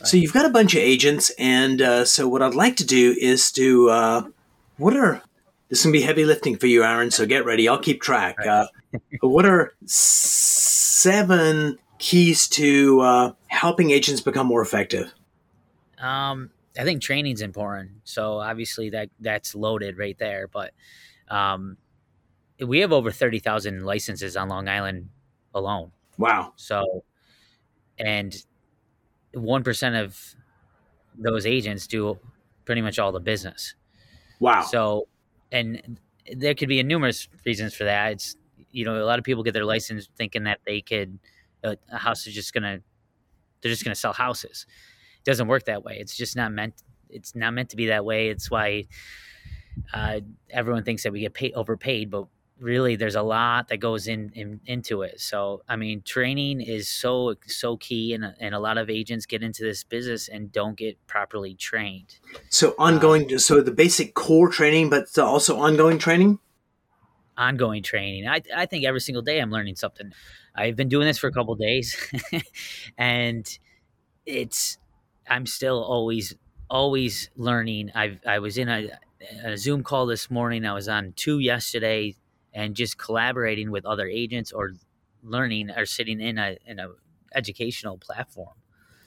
right. 0.00 0.06
so 0.08 0.16
you've 0.16 0.32
got 0.32 0.44
a 0.44 0.50
bunch 0.50 0.74
of 0.74 0.80
agents 0.80 1.30
and 1.38 1.82
uh, 1.82 2.04
so 2.04 2.28
what 2.28 2.42
i'd 2.42 2.54
like 2.54 2.76
to 2.76 2.86
do 2.86 3.16
is 3.20 3.50
to 3.52 3.90
uh, 3.90 4.22
what 4.76 4.96
are 4.96 5.22
this 5.68 5.80
is 5.80 5.86
gonna 5.86 5.92
be 5.92 6.02
heavy 6.02 6.24
lifting 6.24 6.56
for 6.56 6.66
you, 6.66 6.84
Aaron. 6.84 7.10
So 7.10 7.26
get 7.26 7.44
ready. 7.44 7.68
I'll 7.68 7.80
keep 7.80 8.00
track. 8.00 8.36
Uh, 8.46 8.66
what 9.22 9.44
are 9.44 9.72
seven 9.86 11.78
keys 11.98 12.46
to 12.48 13.00
uh, 13.00 13.32
helping 13.48 13.90
agents 13.90 14.20
become 14.20 14.46
more 14.46 14.62
effective? 14.62 15.12
Um, 15.98 16.50
I 16.78 16.84
think 16.84 17.02
training's 17.02 17.40
important. 17.40 17.90
So 18.04 18.38
obviously 18.38 18.90
that 18.90 19.08
that's 19.20 19.54
loaded 19.54 19.98
right 19.98 20.16
there. 20.18 20.48
But 20.48 20.74
um, 21.28 21.76
we 22.64 22.80
have 22.80 22.92
over 22.92 23.10
thirty 23.10 23.38
thousand 23.38 23.84
licenses 23.84 24.36
on 24.36 24.48
Long 24.48 24.68
Island 24.68 25.08
alone. 25.54 25.92
Wow. 26.18 26.52
So, 26.54 27.04
and 27.98 28.36
one 29.34 29.62
percent 29.62 29.96
of 29.96 30.34
those 31.18 31.46
agents 31.46 31.86
do 31.86 32.18
pretty 32.64 32.80
much 32.80 32.98
all 32.98 33.12
the 33.12 33.20
business. 33.20 33.74
Wow. 34.40 34.62
So 34.62 35.08
and 35.52 35.98
there 36.34 36.54
could 36.54 36.68
be 36.68 36.80
a 36.80 36.82
numerous 36.82 37.28
reasons 37.44 37.74
for 37.74 37.84
that. 37.84 38.12
It's 38.12 38.36
you 38.72 38.84
know 38.84 39.02
a 39.02 39.06
lot 39.06 39.18
of 39.18 39.24
people 39.24 39.42
get 39.42 39.54
their 39.54 39.64
license 39.64 40.08
thinking 40.16 40.44
that 40.44 40.60
they 40.66 40.80
could 40.80 41.18
a, 41.62 41.76
a 41.90 41.98
house 41.98 42.26
is 42.26 42.34
just 42.34 42.52
gonna 42.52 42.80
they're 43.60 43.70
just 43.70 43.84
gonna 43.84 43.94
sell 43.94 44.12
houses. 44.12 44.66
It 45.18 45.24
doesn't 45.24 45.48
work 45.48 45.64
that 45.64 45.82
way. 45.82 45.96
It's 45.98 46.16
just 46.16 46.36
not 46.36 46.52
meant. 46.52 46.82
It's 47.08 47.34
not 47.34 47.54
meant 47.54 47.70
to 47.70 47.76
be 47.76 47.86
that 47.86 48.04
way. 48.04 48.28
It's 48.28 48.50
why 48.50 48.86
uh, 49.92 50.20
everyone 50.50 50.84
thinks 50.84 51.02
that 51.04 51.12
we 51.12 51.20
get 51.20 51.34
paid 51.34 51.52
overpaid, 51.54 52.10
but 52.10 52.26
really 52.60 52.96
there's 52.96 53.16
a 53.16 53.22
lot 53.22 53.68
that 53.68 53.78
goes 53.78 54.06
in, 54.06 54.30
in, 54.34 54.60
into 54.66 55.02
it. 55.02 55.20
So 55.20 55.62
i 55.68 55.76
mean 55.76 56.02
training 56.02 56.60
is 56.60 56.88
so 56.88 57.34
so 57.46 57.76
key 57.76 58.14
and, 58.14 58.34
and 58.40 58.54
a 58.54 58.58
lot 58.58 58.78
of 58.78 58.88
agents 58.88 59.26
get 59.26 59.42
into 59.42 59.62
this 59.62 59.82
business 59.84 60.28
and 60.28 60.52
don't 60.52 60.76
get 60.76 61.04
properly 61.06 61.54
trained. 61.54 62.18
So 62.48 62.74
ongoing 62.78 63.32
um, 63.32 63.38
so 63.38 63.60
the 63.60 63.72
basic 63.72 64.14
core 64.14 64.48
training 64.48 64.90
but 64.90 65.16
also 65.18 65.58
ongoing 65.58 65.98
training? 65.98 66.38
Ongoing 67.36 67.82
training. 67.82 68.28
I, 68.28 68.42
I 68.54 68.66
think 68.66 68.84
every 68.84 69.00
single 69.00 69.22
day 69.22 69.40
i'm 69.40 69.50
learning 69.50 69.76
something. 69.76 70.12
I've 70.54 70.76
been 70.76 70.88
doing 70.88 71.06
this 71.06 71.18
for 71.18 71.26
a 71.26 71.32
couple 71.32 71.54
days 71.56 71.96
and 72.98 73.58
it's 74.24 74.78
i'm 75.28 75.46
still 75.46 75.82
always 75.82 76.34
always 76.70 77.30
learning. 77.36 77.90
I 77.94 78.20
i 78.24 78.38
was 78.38 78.58
in 78.58 78.68
a, 78.68 78.90
a 79.44 79.56
zoom 79.56 79.82
call 79.82 80.06
this 80.06 80.30
morning. 80.30 80.64
I 80.64 80.72
was 80.72 80.88
on 80.88 81.14
two 81.16 81.40
yesterday 81.40 82.14
and 82.54 82.74
just 82.74 82.96
collaborating 82.96 83.70
with 83.70 83.84
other 83.84 84.06
agents 84.06 84.52
or 84.52 84.72
learning 85.22 85.70
or 85.70 85.84
sitting 85.84 86.20
in 86.20 86.38
a 86.38 86.56
in 86.66 86.78
a 86.78 86.88
educational 87.34 87.98
platform. 87.98 88.54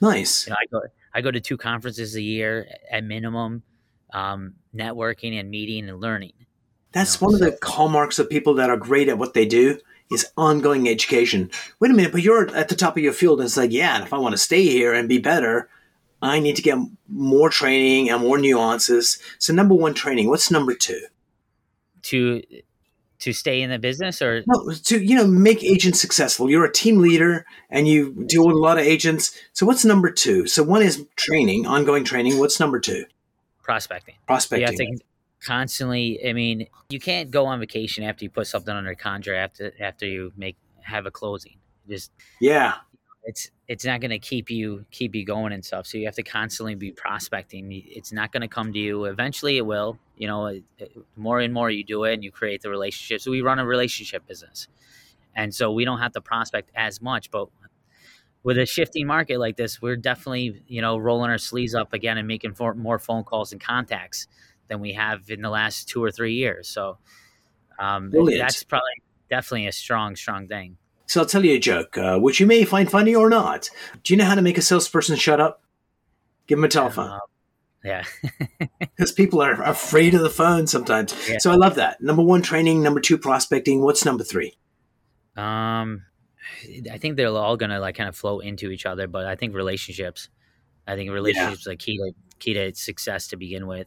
Nice. 0.00 0.46
You 0.46 0.50
know, 0.50 0.56
I 0.60 0.66
go 0.70 0.82
I 1.14 1.20
go 1.20 1.30
to 1.30 1.40
two 1.40 1.56
conferences 1.56 2.14
a 2.14 2.22
year 2.22 2.68
at 2.90 3.02
minimum, 3.02 3.62
um, 4.12 4.54
networking 4.74 5.38
and 5.40 5.50
meeting 5.50 5.88
and 5.88 6.00
learning. 6.00 6.34
That's 6.92 7.20
you 7.20 7.26
know, 7.26 7.30
one 7.30 7.38
so. 7.38 7.46
of 7.46 7.60
the 7.60 7.66
hallmarks 7.66 8.18
of 8.18 8.30
people 8.30 8.54
that 8.54 8.70
are 8.70 8.76
great 8.76 9.08
at 9.08 9.18
what 9.18 9.34
they 9.34 9.46
do 9.46 9.78
is 10.10 10.30
ongoing 10.36 10.88
education. 10.88 11.50
Wait 11.80 11.90
a 11.90 11.94
minute, 11.94 12.12
but 12.12 12.22
you're 12.22 12.54
at 12.54 12.68
the 12.68 12.74
top 12.74 12.96
of 12.96 13.02
your 13.02 13.12
field, 13.12 13.40
and 13.40 13.46
it's 13.46 13.56
like, 13.56 13.72
yeah, 13.72 14.02
if 14.02 14.12
I 14.12 14.18
want 14.18 14.32
to 14.32 14.38
stay 14.38 14.62
here 14.62 14.94
and 14.94 15.08
be 15.08 15.18
better, 15.18 15.68
I 16.22 16.40
need 16.40 16.56
to 16.56 16.62
get 16.62 16.78
more 17.08 17.50
training 17.50 18.10
and 18.10 18.22
more 18.22 18.38
nuances. 18.38 19.18
So, 19.38 19.52
number 19.52 19.74
one, 19.74 19.94
training. 19.94 20.28
What's 20.28 20.50
number 20.50 20.74
two? 20.74 21.00
To 22.02 22.42
to 23.20 23.32
stay 23.32 23.62
in 23.62 23.70
the 23.70 23.78
business 23.78 24.22
or? 24.22 24.42
No, 24.46 24.72
to 24.72 25.02
you 25.02 25.16
know 25.16 25.26
make 25.26 25.62
agents 25.62 26.00
successful. 26.00 26.50
You're 26.50 26.64
a 26.64 26.72
team 26.72 26.98
leader 26.98 27.46
and 27.70 27.88
you 27.88 28.24
deal 28.26 28.46
with 28.46 28.56
a 28.56 28.58
lot 28.58 28.78
of 28.78 28.84
agents. 28.84 29.36
So 29.52 29.66
what's 29.66 29.84
number 29.84 30.10
two? 30.10 30.46
So 30.46 30.62
one 30.62 30.82
is 30.82 31.06
training 31.16 31.66
ongoing 31.66 32.04
training. 32.04 32.38
What's 32.38 32.60
number 32.60 32.80
two? 32.80 33.04
Prospecting. 33.62 34.14
Prospecting. 34.26 34.60
You 34.60 34.92
have 34.92 34.98
to 34.98 35.04
constantly 35.40 36.18
i 36.28 36.32
mean 36.32 36.66
you 36.90 36.98
can't 36.98 37.30
go 37.30 37.46
on 37.46 37.60
vacation 37.60 38.02
after 38.02 38.24
you 38.24 38.28
put 38.28 38.44
something 38.44 38.74
under 38.74 38.92
contract 38.96 39.60
after 39.60 39.72
after 39.80 40.04
you 40.04 40.32
make 40.36 40.56
have 40.88 41.06
a 41.06 41.10
closing. 41.10 41.56
Just 41.88 42.10
yeah 42.40 42.74
it's 43.24 43.50
it's 43.66 43.84
not 43.84 44.00
going 44.00 44.10
to 44.10 44.18
keep 44.18 44.50
you 44.50 44.84
keep 44.90 45.14
you 45.14 45.24
going 45.24 45.52
and 45.52 45.64
stuff. 45.64 45.86
So 45.86 45.98
you 45.98 46.06
have 46.06 46.14
to 46.14 46.22
constantly 46.22 46.74
be 46.74 46.92
prospecting. 46.92 47.68
It's 47.70 48.12
not 48.12 48.32
going 48.32 48.40
to 48.40 48.48
come 48.48 48.72
to 48.72 48.78
you. 48.78 49.04
Eventually, 49.04 49.56
it 49.56 49.66
will. 49.66 49.98
You 50.16 50.28
know, 50.28 50.60
more 51.16 51.40
and 51.40 51.52
more 51.52 51.70
you 51.70 51.84
do 51.84 52.04
it, 52.04 52.14
and 52.14 52.24
you 52.24 52.30
create 52.30 52.62
the 52.62 52.70
relationships. 52.70 53.24
So 53.24 53.30
we 53.30 53.42
run 53.42 53.58
a 53.58 53.66
relationship 53.66 54.26
business, 54.26 54.68
and 55.36 55.54
so 55.54 55.72
we 55.72 55.84
don't 55.84 55.98
have 55.98 56.12
to 56.12 56.20
prospect 56.20 56.70
as 56.74 57.02
much. 57.02 57.30
But 57.30 57.48
with 58.42 58.58
a 58.58 58.66
shifting 58.66 59.06
market 59.06 59.38
like 59.38 59.56
this, 59.56 59.82
we're 59.82 59.96
definitely 59.96 60.62
you 60.66 60.80
know 60.80 60.96
rolling 60.96 61.30
our 61.30 61.38
sleeves 61.38 61.74
up 61.74 61.92
again 61.92 62.18
and 62.18 62.26
making 62.26 62.54
for, 62.54 62.74
more 62.74 62.98
phone 62.98 63.24
calls 63.24 63.52
and 63.52 63.60
contacts 63.60 64.26
than 64.68 64.80
we 64.80 64.92
have 64.92 65.28
in 65.30 65.42
the 65.42 65.50
last 65.50 65.88
two 65.88 66.02
or 66.02 66.10
three 66.10 66.34
years. 66.34 66.68
So 66.68 66.98
um, 67.78 68.10
that's 68.10 68.62
probably 68.62 69.02
definitely 69.28 69.66
a 69.66 69.72
strong, 69.72 70.16
strong 70.16 70.48
thing. 70.48 70.76
So 71.08 71.20
I'll 71.20 71.26
tell 71.26 71.44
you 71.44 71.56
a 71.56 71.58
joke, 71.58 71.96
uh, 71.96 72.18
which 72.18 72.38
you 72.38 72.46
may 72.46 72.64
find 72.64 72.90
funny 72.90 73.14
or 73.14 73.30
not. 73.30 73.70
Do 74.04 74.12
you 74.12 74.18
know 74.18 74.26
how 74.26 74.34
to 74.34 74.42
make 74.42 74.58
a 74.58 74.62
salesperson 74.62 75.16
shut 75.16 75.40
up? 75.40 75.62
Give 76.46 76.58
them 76.58 76.64
a 76.64 76.68
telephone. 76.68 77.10
Uh, 77.10 77.18
yeah. 77.82 78.04
Because 78.78 79.12
people 79.12 79.40
are 79.40 79.62
afraid 79.62 80.14
of 80.14 80.22
the 80.22 80.30
phone 80.30 80.66
sometimes. 80.66 81.14
Yeah. 81.28 81.38
So 81.38 81.52
I 81.52 81.54
love 81.54 81.76
that. 81.76 82.00
Number 82.00 82.22
one, 82.22 82.42
training. 82.42 82.82
Number 82.82 83.00
two, 83.00 83.16
prospecting. 83.16 83.80
What's 83.80 84.04
number 84.04 84.24
three? 84.24 84.58
Um, 85.36 86.02
I 86.92 86.98
think 86.98 87.16
they're 87.16 87.28
all 87.28 87.56
gonna 87.56 87.78
like 87.78 87.96
kind 87.96 88.08
of 88.08 88.16
flow 88.16 88.40
into 88.40 88.70
each 88.70 88.86
other, 88.86 89.06
but 89.06 89.24
I 89.26 89.36
think 89.36 89.54
relationships. 89.54 90.28
I 90.86 90.96
think 90.96 91.12
relationships 91.12 91.66
are 91.68 91.76
key 91.76 91.96
to 91.98 92.12
key 92.40 92.54
to 92.54 92.74
success 92.74 93.28
to 93.28 93.36
begin 93.36 93.68
with. 93.68 93.86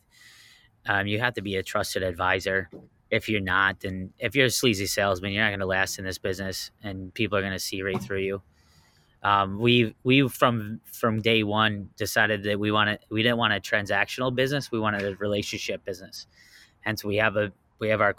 Um, 0.85 1.07
you 1.07 1.19
have 1.19 1.33
to 1.33 1.41
be 1.41 1.57
a 1.57 1.63
trusted 1.63 2.03
advisor. 2.03 2.69
If 3.11 3.27
you're 3.27 3.41
not, 3.41 3.81
then 3.81 4.13
if 4.17 4.35
you're 4.35 4.45
a 4.45 4.49
sleazy 4.49 4.85
salesman, 4.85 5.31
you're 5.31 5.43
not 5.43 5.49
going 5.49 5.59
to 5.59 5.65
last 5.65 5.99
in 5.99 6.05
this 6.05 6.17
business, 6.17 6.71
and 6.81 7.13
people 7.13 7.37
are 7.37 7.41
going 7.41 7.53
to 7.53 7.59
see 7.59 7.81
right 7.81 8.01
through 8.01 8.21
you. 8.21 8.41
Um, 9.23 9.59
we 9.59 9.95
we 10.03 10.27
from 10.27 10.79
from 10.85 11.21
day 11.21 11.43
one 11.43 11.89
decided 11.97 12.43
that 12.43 12.59
we 12.59 12.71
wanted 12.71 12.99
we 13.09 13.21
didn't 13.21 13.37
want 13.37 13.53
a 13.53 13.59
transactional 13.59 14.33
business. 14.33 14.71
We 14.71 14.79
wanted 14.79 15.03
a 15.03 15.15
relationship 15.17 15.85
business. 15.85 16.25
Hence, 16.79 17.03
we 17.03 17.17
have 17.17 17.35
a 17.35 17.51
we 17.79 17.89
have 17.89 18.01
our 18.01 18.15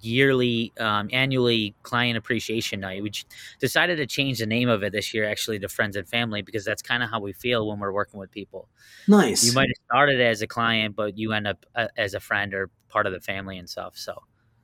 yearly 0.00 0.72
um, 0.78 1.08
annually 1.12 1.74
client 1.82 2.16
appreciation 2.16 2.80
night 2.80 3.02
we 3.02 3.12
decided 3.60 3.96
to 3.96 4.06
change 4.06 4.38
the 4.38 4.46
name 4.46 4.68
of 4.68 4.82
it 4.82 4.92
this 4.92 5.12
year 5.12 5.28
actually 5.28 5.58
to 5.58 5.68
friends 5.68 5.94
and 5.94 6.08
family 6.08 6.42
because 6.42 6.64
that's 6.64 6.80
kind 6.80 7.02
of 7.02 7.10
how 7.10 7.20
we 7.20 7.32
feel 7.32 7.68
when 7.68 7.78
we're 7.78 7.92
working 7.92 8.18
with 8.18 8.30
people 8.30 8.68
Nice. 9.06 9.44
you 9.44 9.52
might 9.52 9.68
have 9.68 9.84
started 9.86 10.20
as 10.20 10.40
a 10.40 10.46
client 10.46 10.96
but 10.96 11.18
you 11.18 11.32
end 11.32 11.46
up 11.46 11.66
uh, 11.74 11.88
as 11.96 12.14
a 12.14 12.20
friend 12.20 12.54
or 12.54 12.70
part 12.88 13.06
of 13.06 13.12
the 13.12 13.20
family 13.20 13.58
and 13.58 13.68
stuff 13.68 13.96
so 13.96 14.22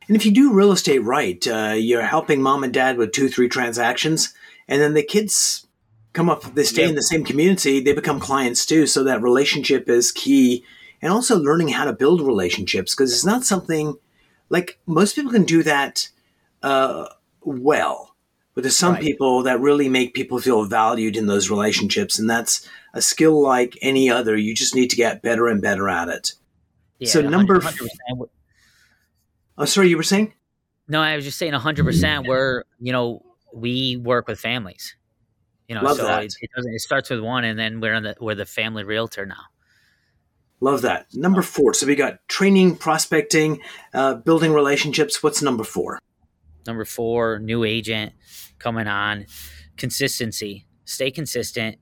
And 0.09 0.17
if 0.17 0.27
you 0.27 0.33
do 0.33 0.53
real 0.53 0.73
estate 0.73 1.05
right, 1.05 1.47
uh, 1.47 1.75
you're 1.77 2.03
helping 2.03 2.43
mom 2.43 2.65
and 2.65 2.73
dad 2.75 2.97
with 2.97 3.13
two, 3.13 3.29
three 3.29 3.49
transactions, 3.49 4.35
and 4.67 4.81
then 4.83 4.95
the 4.95 5.03
kids 5.03 5.67
come 6.13 6.29
up, 6.29 6.55
they 6.55 6.65
stay 6.65 6.83
Yeah. 6.83 6.89
in 6.89 6.95
the 6.97 7.03
same 7.03 7.25
community, 7.25 7.81
they 7.81 7.93
become 7.93 8.19
clients 8.19 8.67
too. 8.67 8.87
So 8.87 9.05
that 9.05 9.23
relationship 9.23 9.89
is 9.89 10.11
key. 10.11 10.65
And 11.03 11.13
also 11.13 11.39
learning 11.39 11.69
how 11.69 11.85
to 11.87 11.93
build 11.93 12.21
relationships 12.21 12.95
because 12.95 13.13
it's 13.13 13.25
not 13.25 13.45
something 13.45 13.95
like 14.51 14.79
most 14.87 15.15
people 15.15 15.31
can 15.33 15.45
do 15.45 15.63
that 15.63 16.09
uh, 16.63 17.07
well. 17.43 18.15
But 18.55 18.65
there's 18.65 18.77
some 18.77 18.95
Right. 18.95 19.03
people 19.03 19.43
that 19.45 19.61
really 19.61 19.89
make 19.89 20.13
people 20.13 20.41
feel 20.41 20.65
valued 20.65 21.17
in 21.17 21.27
those 21.27 21.49
relationships. 21.49 22.19
And 22.19 22.29
that's 22.29 22.69
a 22.93 23.01
skill 23.01 23.41
like 23.41 23.79
any 23.81 24.11
other. 24.11 24.37
You 24.37 24.55
just 24.55 24.75
need 24.75 24.91
to 24.91 24.97
get 24.97 25.23
better 25.23 25.47
and 25.47 25.63
better 25.63 25.89
at 25.89 26.09
it. 26.09 26.33
yeah, 26.99 27.09
So 27.09 27.21
100 27.23 27.31
number 27.31 27.61
100%. 27.61 28.29
Oh, 29.59 29.65
sorry, 29.65 29.89
you 29.89 29.97
were 29.97 30.03
saying? 30.03 30.35
no 30.91 31.01
i 31.01 31.17
was 31.17 31.25
just 31.25 31.39
saying 31.39 31.53
100% 31.55 32.27
we're 32.27 32.65
you 32.81 32.93
know 32.93 33.23
we 33.55 33.97
work 33.97 34.27
with 34.29 34.39
families 34.39 34.97
you 35.69 35.75
know 35.75 35.83
Love 35.83 35.97
so 35.97 36.05
that. 36.05 36.25
it, 36.25 36.35
it 36.43 36.51
doesn't 36.55 36.75
it 36.75 36.81
starts 36.81 37.09
with 37.09 37.21
one 37.21 37.45
and 37.45 37.59
then 37.59 37.81
we're 37.81 37.95
in 37.95 38.03
the 38.03 38.17
we're 38.21 38.35
the 38.35 38.45
family 38.45 38.85
realtor 38.85 39.25
now 39.25 39.45
Love 40.63 40.83
that. 40.83 41.07
Number 41.15 41.41
four. 41.41 41.73
So 41.73 41.87
we 41.87 41.95
got 41.95 42.19
training, 42.29 42.77
prospecting, 42.77 43.61
uh, 43.95 44.17
building 44.17 44.53
relationships. 44.53 45.23
What's 45.23 45.41
number 45.41 45.65
four? 45.65 45.99
Number 46.67 46.85
four, 46.85 47.39
new 47.39 47.65
agent 47.65 48.13
coming 48.59 48.87
on. 48.87 49.25
Consistency. 49.79 50.67
Stay 50.85 51.11
consistent. 51.11 51.79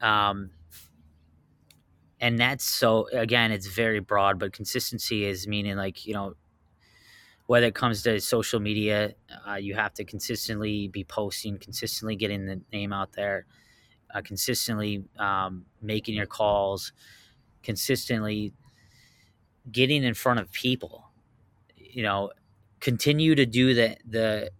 Um, 0.00 0.50
and 2.20 2.38
that's 2.38 2.64
so, 2.64 3.08
again, 3.12 3.50
it's 3.50 3.66
very 3.66 3.98
broad, 3.98 4.38
but 4.38 4.52
consistency 4.52 5.24
is 5.24 5.48
meaning 5.48 5.76
like, 5.76 6.06
you 6.06 6.14
know, 6.14 6.34
whether 7.50 7.66
it 7.66 7.74
comes 7.74 8.04
to 8.04 8.20
social 8.20 8.60
media, 8.60 9.12
uh, 9.48 9.56
you 9.56 9.74
have 9.74 9.92
to 9.92 10.04
consistently 10.04 10.86
be 10.86 11.02
posting, 11.02 11.58
consistently 11.58 12.14
getting 12.14 12.46
the 12.46 12.60
name 12.72 12.92
out 12.92 13.10
there, 13.14 13.44
uh, 14.14 14.20
consistently 14.22 15.02
um, 15.18 15.64
making 15.82 16.14
your 16.14 16.26
calls, 16.26 16.92
consistently 17.64 18.52
getting 19.72 20.04
in 20.04 20.14
front 20.14 20.38
of 20.38 20.52
people. 20.52 21.10
You 21.74 22.04
know, 22.04 22.30
continue 22.78 23.34
to 23.34 23.46
do 23.46 23.74
the 23.74 23.96
the 24.08 24.52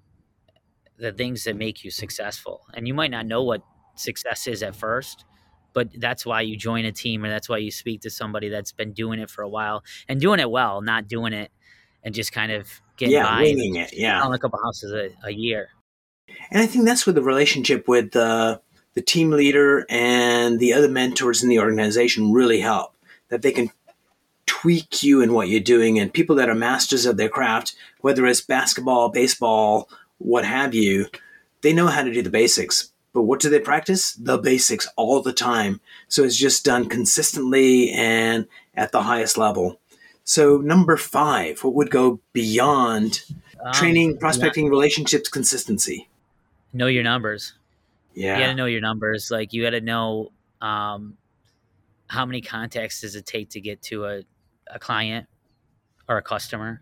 the 0.98 1.12
things 1.12 1.44
that 1.44 1.54
make 1.54 1.84
you 1.84 1.92
successful. 1.92 2.66
And 2.74 2.88
you 2.88 2.94
might 2.94 3.12
not 3.12 3.24
know 3.24 3.44
what 3.44 3.62
success 3.94 4.48
is 4.48 4.64
at 4.64 4.74
first, 4.74 5.24
but 5.74 5.90
that's 6.00 6.26
why 6.26 6.40
you 6.40 6.56
join 6.56 6.84
a 6.84 6.90
team 6.90 7.24
or 7.24 7.28
that's 7.28 7.48
why 7.48 7.58
you 7.58 7.70
speak 7.70 8.00
to 8.00 8.10
somebody 8.10 8.48
that's 8.48 8.72
been 8.72 8.92
doing 8.94 9.20
it 9.20 9.30
for 9.30 9.42
a 9.42 9.48
while 9.48 9.84
and 10.08 10.20
doing 10.20 10.40
it 10.40 10.50
well, 10.50 10.80
not 10.80 11.06
doing 11.06 11.32
it 11.32 11.52
and 12.04 12.14
just 12.14 12.32
kind 12.32 12.52
of 12.52 12.80
getting 12.96 13.14
yeah, 13.14 13.24
by 13.24 13.42
winging 13.42 13.76
it. 13.76 13.92
Yeah. 13.92 14.22
on 14.22 14.32
a 14.32 14.38
couple 14.38 14.58
houses 14.62 14.92
a, 14.92 15.26
a 15.26 15.30
year. 15.30 15.68
And 16.50 16.62
I 16.62 16.66
think 16.66 16.84
that's 16.84 17.06
where 17.06 17.14
the 17.14 17.22
relationship 17.22 17.86
with 17.86 18.14
uh, 18.16 18.58
the 18.94 19.02
team 19.02 19.30
leader 19.30 19.86
and 19.88 20.58
the 20.58 20.72
other 20.72 20.88
mentors 20.88 21.42
in 21.42 21.48
the 21.48 21.58
organization 21.58 22.32
really 22.32 22.60
help. 22.60 22.94
That 23.28 23.42
they 23.42 23.52
can 23.52 23.70
tweak 24.46 25.02
you 25.04 25.20
in 25.20 25.32
what 25.32 25.48
you're 25.48 25.60
doing, 25.60 25.98
and 25.98 26.12
people 26.12 26.34
that 26.36 26.48
are 26.48 26.54
masters 26.54 27.06
of 27.06 27.16
their 27.16 27.28
craft, 27.28 27.74
whether 28.00 28.26
it's 28.26 28.40
basketball, 28.40 29.08
baseball, 29.08 29.88
what 30.18 30.44
have 30.44 30.74
you, 30.74 31.06
they 31.62 31.72
know 31.72 31.86
how 31.86 32.02
to 32.02 32.12
do 32.12 32.22
the 32.22 32.30
basics. 32.30 32.92
But 33.12 33.22
what 33.22 33.40
do 33.40 33.48
they 33.48 33.58
practice? 33.58 34.12
The 34.14 34.38
basics 34.38 34.86
all 34.96 35.22
the 35.22 35.32
time. 35.32 35.80
So 36.08 36.24
it's 36.24 36.36
just 36.36 36.64
done 36.64 36.88
consistently 36.88 37.90
and 37.90 38.46
at 38.74 38.92
the 38.92 39.02
highest 39.02 39.36
level. 39.36 39.79
So 40.30 40.58
number 40.58 40.96
five, 40.96 41.64
what 41.64 41.74
would 41.74 41.90
go 41.90 42.20
beyond 42.32 43.24
Um, 43.58 43.72
training, 43.72 44.16
prospecting, 44.16 44.68
relationships, 44.70 45.28
consistency? 45.28 46.08
know 46.72 46.86
your 46.86 47.02
numbers. 47.02 47.54
Yeah. 48.14 48.36
You 48.36 48.44
got 48.44 48.46
to 48.50 48.54
know 48.54 48.66
your 48.66 48.80
numbers. 48.80 49.32
Like 49.32 49.52
you 49.52 49.60
got 49.64 49.70
to 49.70 49.80
know 49.80 50.30
um, 50.60 51.16
how 52.06 52.24
many 52.24 52.42
contacts 52.42 53.00
does 53.00 53.16
it 53.16 53.26
take 53.26 53.50
to 53.50 53.60
get 53.60 53.82
to 53.90 54.04
a, 54.04 54.22
a 54.68 54.78
client 54.78 55.26
or 56.08 56.16
a 56.16 56.22
customer. 56.22 56.80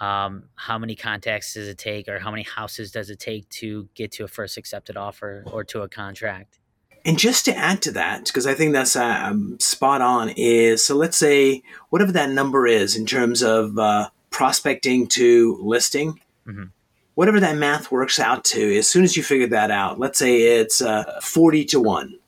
Um, 0.00 0.44
how 0.54 0.78
many 0.78 0.96
contacts 0.96 1.52
does 1.52 1.68
it 1.68 1.76
take, 1.76 2.08
or 2.08 2.18
how 2.18 2.30
many 2.30 2.44
houses 2.44 2.92
does 2.92 3.10
it 3.10 3.18
take 3.18 3.46
to 3.60 3.90
get 3.94 4.10
to 4.12 4.24
a 4.24 4.28
first 4.28 4.56
accepted 4.56 4.96
offer 4.96 5.44
or 5.52 5.64
to 5.64 5.82
a 5.82 5.88
contract? 5.88 6.60
And 7.04 7.18
just 7.18 7.44
to 7.46 7.56
add 7.56 7.80
to 7.82 7.92
that, 7.92 8.26
because 8.26 8.46
I 8.46 8.54
think 8.54 8.72
that's 8.72 8.96
um, 8.96 9.58
spot 9.60 10.00
on, 10.00 10.30
is 10.36 10.84
so 10.84 10.94
let's 10.96 11.16
say 11.16 11.62
whatever 11.90 12.12
that 12.12 12.30
number 12.30 12.66
is 12.66 12.96
in 12.96 13.06
terms 13.06 13.42
of 13.42 13.78
uh, 13.78 14.10
prospecting 14.30 15.06
to 15.08 15.58
listing, 15.62 16.20
Mhm. 16.46 16.70
whatever 17.14 17.40
that 17.40 17.56
math 17.56 17.90
works 17.90 18.18
out 18.18 18.44
to, 18.44 18.76
as 18.78 18.88
soon 18.88 19.04
as 19.04 19.16
you 19.16 19.22
figure 19.22 19.48
that 19.48 19.70
out, 19.70 19.98
let's 19.98 20.18
say 20.18 20.40
it's 20.60 20.80
uh, 20.82 21.20
40 21.22 21.64
to 21.66 21.80
1. 21.80 22.18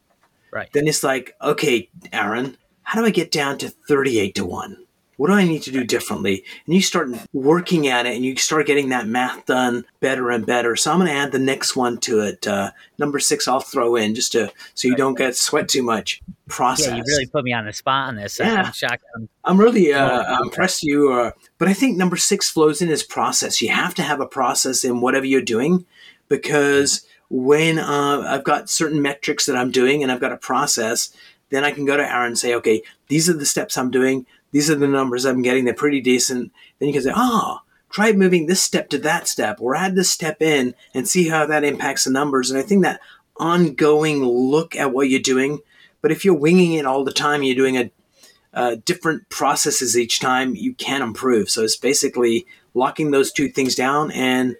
Right. 0.52 0.68
Then 0.72 0.88
it's 0.88 1.02
like, 1.02 1.34
okay, 1.40 1.88
Aaron, 2.12 2.56
how 2.82 3.00
do 3.00 3.06
I 3.06 3.10
get 3.10 3.30
down 3.30 3.56
to 3.58 3.68
38 3.70 4.34
to 4.36 4.44
1? 4.44 4.76
What 5.20 5.26
do 5.26 5.34
I 5.34 5.44
need 5.44 5.60
to 5.64 5.70
do 5.70 5.84
differently? 5.84 6.44
And 6.64 6.74
you 6.74 6.80
start 6.80 7.10
working 7.34 7.88
at 7.88 8.06
it 8.06 8.16
and 8.16 8.24
you 8.24 8.36
start 8.36 8.66
getting 8.66 8.88
that 8.88 9.06
math 9.06 9.44
done 9.44 9.84
better 10.00 10.30
and 10.30 10.46
better. 10.46 10.76
So 10.76 10.90
I'm 10.90 10.98
going 10.98 11.10
to 11.10 11.14
add 11.14 11.30
the 11.30 11.38
next 11.38 11.76
one 11.76 11.98
to 11.98 12.20
it. 12.20 12.46
Uh, 12.46 12.70
number 12.96 13.20
six, 13.20 13.46
I'll 13.46 13.60
throw 13.60 13.96
in 13.96 14.14
just 14.14 14.32
to 14.32 14.50
so 14.72 14.88
you 14.88 14.96
don't 14.96 15.18
get 15.18 15.36
sweat 15.36 15.68
too 15.68 15.82
much. 15.82 16.22
Process. 16.48 16.86
Yeah, 16.86 16.96
you 16.96 17.02
really 17.06 17.26
put 17.26 17.44
me 17.44 17.52
on 17.52 17.66
the 17.66 17.74
spot 17.74 18.08
on 18.08 18.16
this. 18.16 18.38
Yeah. 18.38 18.62
I'm 18.62 18.72
shocked. 18.72 19.04
I'm, 19.14 19.28
I'm 19.44 19.60
really 19.60 19.92
uh, 19.92 20.40
impressed 20.42 20.82
you. 20.82 21.12
Uh, 21.12 21.32
but 21.58 21.68
I 21.68 21.74
think 21.74 21.98
number 21.98 22.16
six 22.16 22.48
flows 22.48 22.80
in 22.80 22.88
as 22.88 23.02
process. 23.02 23.60
You 23.60 23.68
have 23.68 23.94
to 23.96 24.02
have 24.02 24.22
a 24.22 24.26
process 24.26 24.84
in 24.84 25.02
whatever 25.02 25.26
you're 25.26 25.42
doing 25.42 25.84
because 26.30 27.06
when 27.28 27.78
uh, 27.78 28.24
I've 28.26 28.44
got 28.44 28.70
certain 28.70 29.02
metrics 29.02 29.44
that 29.44 29.56
I'm 29.56 29.70
doing 29.70 30.02
and 30.02 30.10
I've 30.10 30.18
got 30.18 30.32
a 30.32 30.38
process, 30.38 31.14
then 31.50 31.62
I 31.62 31.72
can 31.72 31.84
go 31.84 31.98
to 31.98 32.10
Aaron 32.10 32.28
and 32.28 32.38
say, 32.38 32.54
okay, 32.54 32.82
these 33.08 33.28
are 33.28 33.34
the 33.34 33.44
steps 33.44 33.76
I'm 33.76 33.90
doing. 33.90 34.24
These 34.52 34.70
are 34.70 34.74
the 34.74 34.88
numbers 34.88 35.24
I'm 35.24 35.42
getting. 35.42 35.64
They're 35.64 35.74
pretty 35.74 36.00
decent. 36.00 36.52
Then 36.78 36.88
you 36.88 36.92
can 36.92 37.02
say, 37.02 37.12
ah, 37.14 37.62
try 37.90 38.12
moving 38.12 38.46
this 38.46 38.60
step 38.60 38.88
to 38.90 38.98
that 38.98 39.28
step 39.28 39.60
or 39.60 39.74
add 39.74 39.94
this 39.94 40.10
step 40.10 40.42
in 40.42 40.74
and 40.94 41.08
see 41.08 41.28
how 41.28 41.46
that 41.46 41.64
impacts 41.64 42.04
the 42.04 42.10
numbers. 42.10 42.50
And 42.50 42.58
I 42.58 42.62
think 42.62 42.82
that 42.82 43.00
ongoing 43.38 44.24
look 44.24 44.76
at 44.76 44.92
what 44.92 45.08
you're 45.08 45.20
doing. 45.20 45.60
But 46.02 46.12
if 46.12 46.24
you're 46.24 46.34
winging 46.34 46.74
it 46.74 46.86
all 46.86 47.04
the 47.04 47.12
time, 47.12 47.42
you're 47.42 47.54
doing 47.54 47.76
a 47.76 48.76
different 48.84 49.28
processes 49.28 49.96
each 49.96 50.18
time 50.18 50.54
you 50.56 50.74
can 50.74 51.02
improve. 51.02 51.48
So 51.50 51.62
it's 51.62 51.76
basically 51.76 52.46
locking 52.74 53.10
those 53.10 53.32
two 53.32 53.48
things 53.48 53.74
down 53.74 54.10
and 54.10 54.56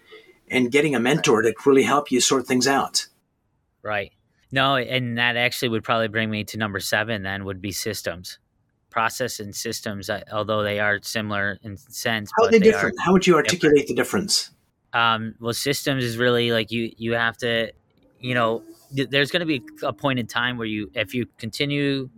and 0.49 0.73
getting 0.73 0.94
a 0.94 1.00
mentor 1.00 1.42
to 1.42 1.54
really 1.64 1.85
help 1.85 2.11
you 2.11 2.20
sort 2.20 2.47
things 2.47 2.66
out. 2.66 3.06
right. 3.82 4.12
No, 4.52 4.75
and 4.75 5.16
that 5.16 5.37
actually 5.37 5.68
would 5.68 5.85
probably 5.85 6.09
bring 6.09 6.28
me 6.28 6.42
to 6.44 6.59
number 6.59 6.80
seven. 6.80 7.23
Then 7.23 7.44
would 7.44 7.62
be 7.62 7.70
systems, 7.70 8.38
process 8.90 9.40
and 9.40 9.54
systems. 9.54 10.11
Although 10.32 10.62
they 10.62 10.80
are 10.80 10.99
similar 11.02 11.59
in 11.62 11.76
sense, 11.76 12.30
How 12.38 12.47
are 12.47 12.50
they 12.50 12.59
they 12.59 12.68
are 12.68 12.73
different? 12.73 12.97
How 13.00 13.12
would 13.12 13.26
you 13.26 13.37
articulate 13.37 13.87
the 13.87 13.94
difference? 13.94 14.50
um, 14.92 15.37
well 15.40 15.54
systems 15.54 16.02
is 16.02 16.16
really 16.16 16.50
like 16.50 16.73
you 16.73 16.90
you 16.97 17.12
have 17.12 17.37
to 17.37 17.70
you 18.18 18.35
know 18.35 18.64
th- 18.94 19.09
there's 19.09 19.30
going 19.30 19.38
to 19.40 19.47
be 19.47 19.62
a 19.85 19.92
point 19.92 20.18
in 20.18 20.26
time 20.26 20.59
where 20.59 20.66
you 20.66 20.90
if 20.94 21.14
you 21.14 21.26
continue 21.38 22.11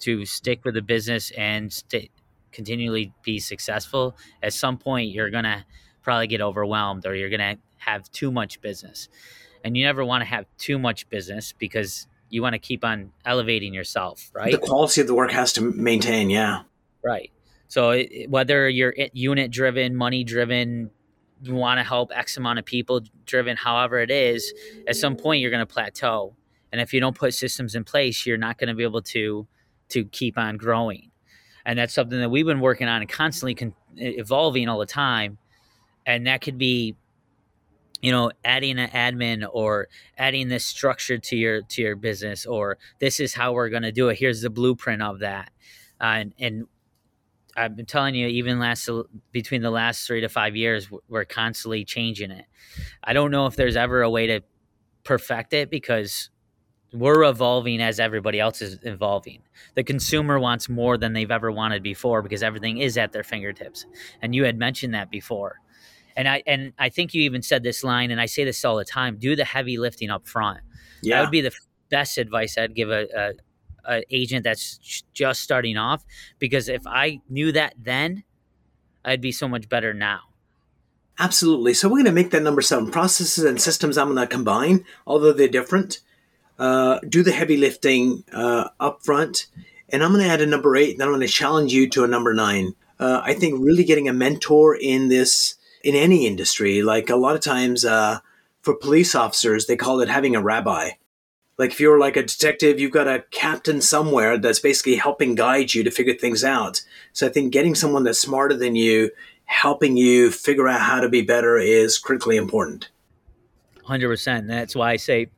to 0.00 0.26
stick 0.26 0.62
with 0.66 0.74
the 0.74 0.82
business 0.82 1.30
and 1.30 1.72
st- 1.72 2.10
continually 2.52 3.14
be 3.22 3.38
successful 3.38 4.14
at 4.42 4.52
some 4.52 4.76
point 4.76 5.10
you're 5.10 5.30
going 5.30 5.44
to 5.44 5.64
probably 6.02 6.26
get 6.28 6.40
overwhelmed 6.40 7.04
or 7.06 7.14
you're 7.14 7.30
going 7.30 7.56
to 7.56 7.58
have 7.78 8.10
too 8.12 8.30
much 8.30 8.60
business. 8.60 9.08
And 9.64 9.76
you 9.76 9.84
never 9.84 10.04
want 10.04 10.22
to 10.22 10.24
have 10.26 10.46
too 10.56 10.78
much 10.78 11.08
business 11.08 11.52
because 11.52 12.06
you 12.28 12.42
want 12.42 12.54
to 12.54 12.58
keep 12.58 12.84
on 12.84 13.12
elevating 13.24 13.74
yourself, 13.74 14.30
right? 14.34 14.52
The 14.52 14.58
quality 14.58 15.00
of 15.00 15.06
the 15.06 15.14
work 15.14 15.30
has 15.30 15.52
to 15.54 15.60
maintain, 15.60 16.30
yeah. 16.30 16.62
Right. 17.04 17.30
So 17.68 17.90
it, 17.90 18.30
whether 18.30 18.68
you're 18.68 18.94
unit 19.12 19.50
driven, 19.50 19.96
money 19.96 20.24
driven, 20.24 20.90
you 21.42 21.54
want 21.54 21.78
to 21.78 21.84
help 21.84 22.10
X 22.14 22.36
amount 22.36 22.58
of 22.58 22.64
people 22.64 23.02
driven, 23.24 23.56
however 23.56 23.98
it 23.98 24.10
is, 24.10 24.52
at 24.88 24.96
some 24.96 25.16
point 25.16 25.40
you're 25.40 25.50
going 25.50 25.66
to 25.66 25.72
plateau. 25.72 26.34
And 26.72 26.80
if 26.80 26.92
you 26.92 27.00
don't 27.00 27.16
put 27.16 27.34
systems 27.34 27.74
in 27.74 27.84
place, 27.84 28.26
you're 28.26 28.36
not 28.36 28.58
going 28.58 28.68
to 28.68 28.74
be 28.74 28.82
able 28.82 29.02
to 29.02 29.46
to 29.90 30.04
keep 30.06 30.36
on 30.36 30.56
growing. 30.56 31.10
And 31.64 31.78
that's 31.78 31.94
something 31.94 32.18
that 32.18 32.28
we've 32.28 32.46
been 32.46 32.60
working 32.60 32.88
on 32.88 33.02
and 33.02 33.10
constantly 33.10 33.54
con- 33.54 33.74
evolving 33.96 34.68
all 34.68 34.78
the 34.78 34.86
time. 34.86 35.38
And 36.04 36.26
that 36.26 36.40
could 36.40 36.58
be 36.58 36.96
you 38.06 38.12
know 38.12 38.30
adding 38.44 38.78
an 38.78 38.88
admin 38.90 39.44
or 39.52 39.88
adding 40.16 40.46
this 40.46 40.64
structure 40.64 41.18
to 41.18 41.36
your 41.36 41.62
to 41.62 41.82
your 41.82 41.96
business 41.96 42.46
or 42.46 42.78
this 43.00 43.18
is 43.18 43.34
how 43.34 43.52
we're 43.52 43.68
going 43.68 43.82
to 43.82 43.90
do 43.90 44.08
it 44.08 44.16
here's 44.16 44.42
the 44.42 44.50
blueprint 44.50 45.02
of 45.02 45.18
that 45.18 45.50
uh, 46.00 46.04
and 46.04 46.32
and 46.38 46.66
I've 47.58 47.74
been 47.74 47.86
telling 47.86 48.14
you, 48.14 48.26
even 48.26 48.58
last 48.58 48.86
between 49.32 49.62
the 49.62 49.70
last 49.70 50.06
three 50.06 50.20
to 50.20 50.28
five 50.28 50.54
years, 50.54 50.90
we're 51.08 51.24
constantly 51.24 51.86
changing 51.86 52.30
it. 52.30 52.44
I 53.02 53.14
don't 53.14 53.30
know 53.30 53.46
if 53.46 53.56
there's 53.56 53.76
ever 53.76 54.02
a 54.02 54.10
way 54.10 54.26
to 54.26 54.42
perfect 55.04 55.54
it 55.54 55.70
because 55.70 56.28
we're 56.92 57.24
evolving 57.24 57.80
as 57.80 57.98
everybody 57.98 58.38
else 58.40 58.60
is 58.60 58.78
evolving. 58.82 59.40
The 59.74 59.84
consumer 59.84 60.38
wants 60.38 60.68
more 60.68 60.98
than 60.98 61.14
they've 61.14 61.30
ever 61.30 61.50
wanted 61.50 61.82
before 61.82 62.20
because 62.20 62.42
everything 62.42 62.76
is 62.76 62.98
at 62.98 63.12
their 63.12 63.24
fingertips. 63.24 63.86
And 64.20 64.34
you 64.34 64.44
had 64.44 64.58
mentioned 64.58 64.92
that 64.92 65.10
before. 65.10 65.60
And 66.16 66.28
I 66.28 66.42
and 66.46 66.72
I 66.78 66.88
think 66.88 67.14
you 67.14 67.22
even 67.22 67.42
said 67.42 67.62
this 67.62 67.84
line, 67.84 68.10
and 68.10 68.20
I 68.20 68.26
say 68.26 68.44
this 68.44 68.64
all 68.64 68.76
the 68.76 68.84
time: 68.84 69.16
do 69.18 69.36
the 69.36 69.44
heavy 69.44 69.76
lifting 69.78 70.10
up 70.10 70.26
front. 70.26 70.60
Yeah. 71.02 71.16
That 71.16 71.22
would 71.22 71.30
be 71.30 71.42
the 71.42 71.52
best 71.90 72.18
advice 72.18 72.56
I'd 72.58 72.74
give 72.74 72.90
a, 72.90 73.06
a 73.14 73.32
an 73.84 74.02
agent 74.10 74.44
that's 74.44 75.04
just 75.12 75.42
starting 75.42 75.76
off 75.76 76.04
because 76.38 76.68
if 76.68 76.82
I 76.86 77.20
knew 77.28 77.52
that 77.52 77.74
then, 77.78 78.24
I'd 79.04 79.20
be 79.20 79.32
so 79.32 79.46
much 79.46 79.68
better 79.68 79.94
now. 79.94 80.20
Absolutely. 81.18 81.72
So 81.72 81.88
we're 81.88 81.96
going 81.96 82.06
to 82.06 82.12
make 82.12 82.30
that 82.30 82.42
number 82.42 82.60
seven. 82.60 82.90
Processes 82.90 83.44
and 83.44 83.60
systems 83.60 83.96
I'm 83.96 84.14
going 84.14 84.18
to 84.18 84.26
combine, 84.26 84.84
although 85.06 85.32
they're 85.32 85.48
different. 85.48 86.00
Uh, 86.58 86.98
do 87.08 87.22
the 87.22 87.32
heavy 87.32 87.56
lifting 87.56 88.24
uh, 88.32 88.68
up 88.80 89.02
front. 89.02 89.46
And 89.88 90.02
I'm 90.02 90.12
going 90.12 90.24
to 90.24 90.30
add 90.30 90.40
a 90.40 90.46
number 90.46 90.76
eight, 90.76 90.92
and 90.92 91.00
then 91.00 91.08
I'm 91.08 91.14
going 91.14 91.26
to 91.26 91.32
challenge 91.32 91.72
you 91.72 91.88
to 91.90 92.04
a 92.04 92.08
number 92.08 92.34
nine. 92.34 92.74
Uh, 92.98 93.20
I 93.22 93.34
think 93.34 93.62
really 93.62 93.84
getting 93.84 94.08
a 94.08 94.12
mentor 94.12 94.74
in 94.74 95.08
this, 95.08 95.54
in 95.86 95.94
any 95.94 96.26
industry, 96.26 96.82
like 96.82 97.08
a 97.10 97.16
lot 97.16 97.36
of 97.36 97.40
times 97.40 97.84
uh, 97.84 98.18
for 98.60 98.74
police 98.74 99.14
officers, 99.14 99.66
they 99.66 99.76
call 99.76 100.00
it 100.00 100.08
having 100.08 100.34
a 100.34 100.42
rabbi. 100.42 100.90
Like 101.58 101.70
if 101.70 101.78
you're 101.78 102.00
like 102.00 102.16
a 102.16 102.24
detective 102.24 102.80
you've 102.80 102.90
got 102.90 103.06
a 103.06 103.24
captain 103.30 103.80
somewhere 103.80 104.36
that's 104.36 104.58
basically 104.58 104.96
helping 104.96 105.36
guide 105.36 105.74
you 105.74 105.84
to 105.84 105.90
figure 105.92 106.12
things 106.12 106.42
out. 106.42 106.82
So 107.12 107.26
i 107.26 107.30
think 107.30 107.52
getting 107.52 107.76
someone 107.76 108.02
that's 108.02 108.20
smarter 108.20 108.56
than 108.56 108.74
you 108.74 109.10
helping 109.44 109.96
you 109.96 110.32
figure 110.32 110.66
out 110.66 110.80
how 110.80 111.00
to 111.00 111.08
be 111.08 111.22
better 111.22 111.56
is 111.56 111.98
critically 111.98 112.36
important. 112.36 112.90
100% 113.84 114.48
that's 114.48 114.74
why 114.74 114.90
i 114.90 114.96
say 114.96 115.28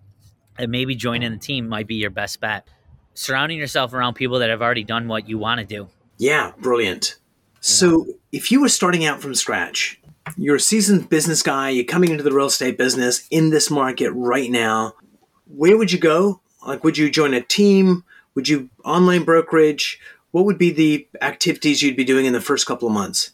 that 0.56 0.70
maybe 0.70 0.94
joining 0.94 1.30
the 1.30 1.36
team 1.36 1.68
might 1.68 1.86
be 1.86 1.96
your 1.96 2.10
best 2.10 2.40
bet. 2.40 2.66
Surrounding 3.12 3.58
yourself 3.58 3.92
around 3.92 4.14
people 4.14 4.38
that 4.38 4.48
have 4.48 4.62
already 4.62 4.84
done 4.84 5.06
what 5.06 5.28
you 5.28 5.36
want 5.36 5.60
to 5.60 5.66
do. 5.66 5.88
Yeah 6.16 6.52
brilliant. 6.58 7.16
So 7.60 8.06
if 8.32 8.50
you 8.50 8.62
were 8.62 8.70
starting 8.70 9.04
out 9.04 9.20
from 9.20 9.34
scratch 9.34 9.97
you're 10.36 10.56
a 10.56 10.60
seasoned 10.60 11.08
business 11.08 11.42
guy 11.42 11.70
you're 11.70 11.84
coming 11.84 12.10
into 12.10 12.22
the 12.22 12.32
real 12.32 12.46
estate 12.46 12.76
business 12.76 13.26
in 13.30 13.50
this 13.50 13.70
market 13.70 14.10
right 14.12 14.50
now 14.50 14.94
where 15.48 15.76
would 15.76 15.92
you 15.92 15.98
go? 15.98 16.40
Like, 16.66 16.84
would 16.84 16.98
you 16.98 17.10
join 17.10 17.34
a 17.34 17.40
team? 17.40 18.04
Would 18.34 18.48
you 18.48 18.70
online 18.84 19.24
brokerage? 19.24 19.98
What 20.30 20.44
would 20.44 20.58
be 20.58 20.70
the 20.70 21.08
activities 21.20 21.82
you'd 21.82 21.96
be 21.96 22.04
doing 22.04 22.26
in 22.26 22.32
the 22.32 22.40
first 22.40 22.66
couple 22.66 22.88
of 22.88 22.94
months? 22.94 23.32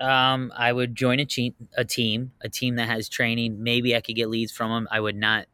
Um, 0.00 0.52
I 0.56 0.72
would 0.72 0.96
join 0.96 1.20
a, 1.20 1.24
team, 1.24 1.54
a 1.76 1.84
team, 1.84 2.32
a 2.40 2.48
team 2.48 2.76
that 2.76 2.88
has 2.88 3.08
training. 3.08 3.62
Maybe 3.62 3.94
I 3.94 4.00
could 4.00 4.16
get 4.16 4.28
leads 4.28 4.52
from 4.52 4.70
them. 4.70 4.88
I 4.90 5.00
would 5.00 5.16
not. 5.16 5.46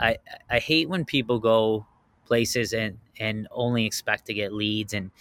I 0.00 0.18
I 0.48 0.58
hate 0.58 0.88
when 0.88 1.04
people 1.04 1.38
go 1.38 1.86
places 2.26 2.72
and 2.72 2.98
and 3.20 3.46
only 3.52 3.86
expect 3.86 4.26
to 4.26 4.34
get 4.34 4.52
leads 4.52 4.94
and 4.94 5.12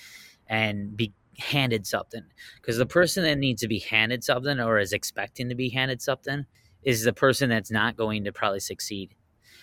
and 0.47 0.95
be 0.95 1.13
handed 1.39 1.87
something 1.87 2.23
because 2.55 2.77
the 2.77 2.85
person 2.85 3.23
that 3.23 3.37
needs 3.37 3.61
to 3.61 3.67
be 3.67 3.79
handed 3.79 4.23
something 4.23 4.59
or 4.59 4.79
is 4.79 4.93
expecting 4.93 5.49
to 5.49 5.55
be 5.55 5.69
handed 5.69 6.01
something 6.01 6.45
is 6.83 7.03
the 7.03 7.13
person 7.13 7.49
that's 7.49 7.71
not 7.71 7.97
going 7.97 8.23
to 8.23 8.31
probably 8.31 8.59
succeed 8.59 9.15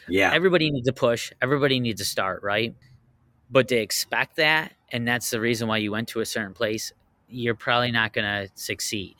yeah. 0.09 0.33
Everybody 0.33 0.71
needs 0.71 0.87
to 0.87 0.93
push. 0.93 1.33
Everybody 1.43 1.81
needs 1.81 2.01
to 2.01 2.05
start, 2.05 2.43
right? 2.43 2.75
But 3.51 3.69
to 3.69 3.77
expect 3.77 4.37
that, 4.37 4.73
and 4.91 5.07
that's 5.07 5.31
the 5.31 5.41
reason 5.41 5.69
why 5.69 5.79
you 5.79 5.91
went 5.91 6.09
to 6.09 6.21
a 6.21 6.27
certain 6.27 6.55
place, 6.55 6.93
you're 7.29 7.55
probably 7.55 7.91
not 7.91 8.13
going 8.13 8.25
to 8.25 8.51
succeed 8.55 9.17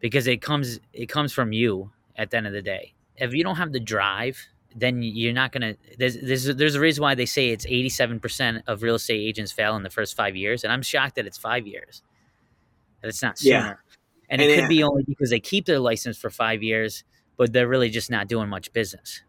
because 0.00 0.26
it 0.26 0.42
comes 0.42 0.78
it 0.92 1.06
comes 1.06 1.32
from 1.32 1.52
you 1.52 1.90
at 2.16 2.30
the 2.30 2.36
end 2.36 2.46
of 2.46 2.52
the 2.52 2.62
day. 2.62 2.94
If 3.16 3.32
you 3.32 3.42
don't 3.42 3.56
have 3.56 3.72
the 3.72 3.80
drive, 3.80 4.38
then 4.76 5.02
you're 5.02 5.32
not 5.32 5.52
going 5.52 5.74
to 5.74 5.96
there's, 5.98 6.16
there's 6.20 6.44
there's 6.44 6.74
a 6.74 6.80
reason 6.80 7.02
why 7.02 7.14
they 7.14 7.26
say 7.26 7.48
it's 7.48 7.66
87% 7.66 8.62
of 8.66 8.82
real 8.82 8.96
estate 8.96 9.20
agents 9.20 9.50
fail 9.50 9.74
in 9.76 9.82
the 9.82 9.90
first 9.90 10.16
5 10.16 10.36
years 10.36 10.62
and 10.62 10.72
I'm 10.72 10.82
shocked 10.82 11.16
that 11.16 11.26
it's 11.26 11.38
5 11.38 11.66
years. 11.66 12.02
That 13.00 13.08
it's 13.08 13.22
not 13.22 13.38
sooner. 13.38 13.56
Yeah. 13.56 13.74
And, 14.28 14.40
and 14.40 14.50
it 14.50 14.60
could 14.60 14.68
be 14.68 14.82
only 14.82 15.04
because 15.04 15.30
they 15.30 15.40
keep 15.40 15.66
their 15.66 15.78
license 15.78 16.18
for 16.18 16.30
5 16.30 16.62
years, 16.62 17.04
but 17.36 17.52
they're 17.52 17.68
really 17.68 17.90
just 17.90 18.10
not 18.10 18.28
doing 18.28 18.48
much 18.48 18.72
business. 18.72 19.22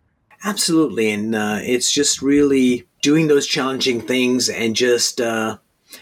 Absolutely. 0.44 1.12
And 1.12 1.36
uh, 1.36 1.60
it's 1.62 1.92
just 1.92 2.22
really 2.22 2.88
doing 3.02 3.28
those 3.28 3.48
challenging 3.48 4.02
things 4.02 4.50
and 4.50 4.76
just, 4.76 5.22
uh, 5.22 5.58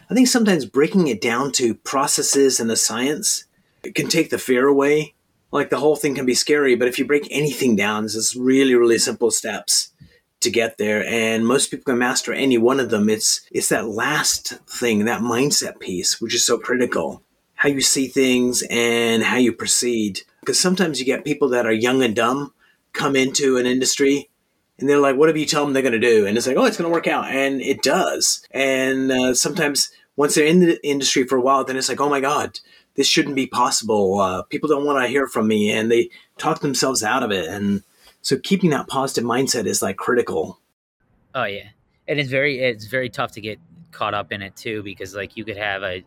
I 0.09 0.13
think 0.13 0.27
sometimes 0.27 0.65
breaking 0.65 1.07
it 1.07 1.21
down 1.21 1.51
to 1.53 1.75
processes 1.75 2.59
and 2.59 2.69
the 2.69 2.75
science 2.75 3.45
it 3.83 3.95
can 3.95 4.07
take 4.07 4.29
the 4.29 4.37
fear 4.37 4.67
away. 4.67 5.13
Like 5.51 5.69
the 5.69 5.79
whole 5.79 5.95
thing 5.95 6.15
can 6.15 6.25
be 6.25 6.33
scary, 6.33 6.75
but 6.75 6.87
if 6.87 6.99
you 6.99 7.05
break 7.05 7.27
anything 7.31 7.75
down, 7.75 8.05
it's 8.05 8.13
just 8.13 8.35
really, 8.35 8.75
really 8.75 8.97
simple 8.97 9.31
steps 9.31 9.93
to 10.41 10.49
get 10.49 10.77
there. 10.77 11.05
And 11.05 11.47
most 11.47 11.71
people 11.71 11.85
can 11.85 11.97
master 11.97 12.33
any 12.33 12.57
one 12.57 12.79
of 12.79 12.89
them. 12.89 13.09
It's, 13.09 13.41
it's 13.51 13.69
that 13.69 13.87
last 13.87 14.59
thing, 14.67 15.05
that 15.05 15.21
mindset 15.21 15.79
piece, 15.79 16.19
which 16.19 16.35
is 16.35 16.45
so 16.45 16.57
critical. 16.57 17.23
How 17.55 17.69
you 17.69 17.81
see 17.81 18.07
things 18.07 18.63
and 18.69 19.23
how 19.23 19.37
you 19.37 19.53
proceed. 19.53 20.21
Because 20.41 20.59
sometimes 20.59 20.99
you 20.99 21.05
get 21.05 21.23
people 21.23 21.49
that 21.49 21.65
are 21.65 21.71
young 21.71 22.03
and 22.03 22.15
dumb 22.15 22.53
come 22.91 23.15
into 23.15 23.57
an 23.57 23.65
industry 23.65 24.29
and 24.79 24.89
they're 24.89 24.99
like, 24.99 25.15
whatever 25.15 25.37
you 25.37 25.45
tell 25.45 25.63
them 25.63 25.73
they're 25.73 25.81
going 25.81 25.93
to 25.93 25.99
do. 25.99 26.25
And 26.25 26.37
it's 26.37 26.47
like, 26.47 26.57
oh, 26.57 26.65
it's 26.65 26.77
going 26.77 26.89
to 26.89 26.93
work 26.93 27.07
out. 27.07 27.25
And 27.25 27.61
it 27.61 27.81
does. 27.81 28.45
And 28.51 29.11
uh, 29.11 29.33
sometimes 29.33 29.89
once 30.15 30.35
they're 30.35 30.45
in 30.45 30.59
the 30.59 30.85
industry 30.87 31.25
for 31.25 31.37
a 31.37 31.41
while, 31.41 31.63
then 31.63 31.77
it's 31.77 31.89
like, 31.89 32.01
oh 32.01 32.09
my 32.09 32.19
God, 32.19 32.59
this 32.95 33.07
shouldn't 33.07 33.35
be 33.35 33.47
possible. 33.47 34.19
Uh, 34.19 34.43
people 34.43 34.69
don't 34.69 34.85
want 34.85 35.03
to 35.03 35.09
hear 35.09 35.27
from 35.27 35.47
me. 35.47 35.71
And 35.71 35.91
they 35.91 36.09
talk 36.37 36.61
themselves 36.61 37.03
out 37.03 37.23
of 37.23 37.31
it. 37.31 37.47
And 37.47 37.83
so 38.21 38.37
keeping 38.37 38.69
that 38.71 38.87
positive 38.87 39.23
mindset 39.23 39.65
is 39.65 39.81
like 39.81 39.97
critical. 39.97 40.59
Oh, 41.33 41.43
yeah. 41.43 41.69
And 42.07 42.19
it's 42.19 42.29
very, 42.29 42.59
it's 42.59 42.85
very 42.85 43.09
tough 43.09 43.31
to 43.33 43.41
get 43.41 43.59
caught 43.91 44.13
up 44.13 44.31
in 44.31 44.41
it 44.41 44.55
too, 44.55 44.83
because 44.83 45.15
like 45.15 45.35
you 45.37 45.43
could 45.43 45.57
have 45.57 45.83
a, 45.83 46.03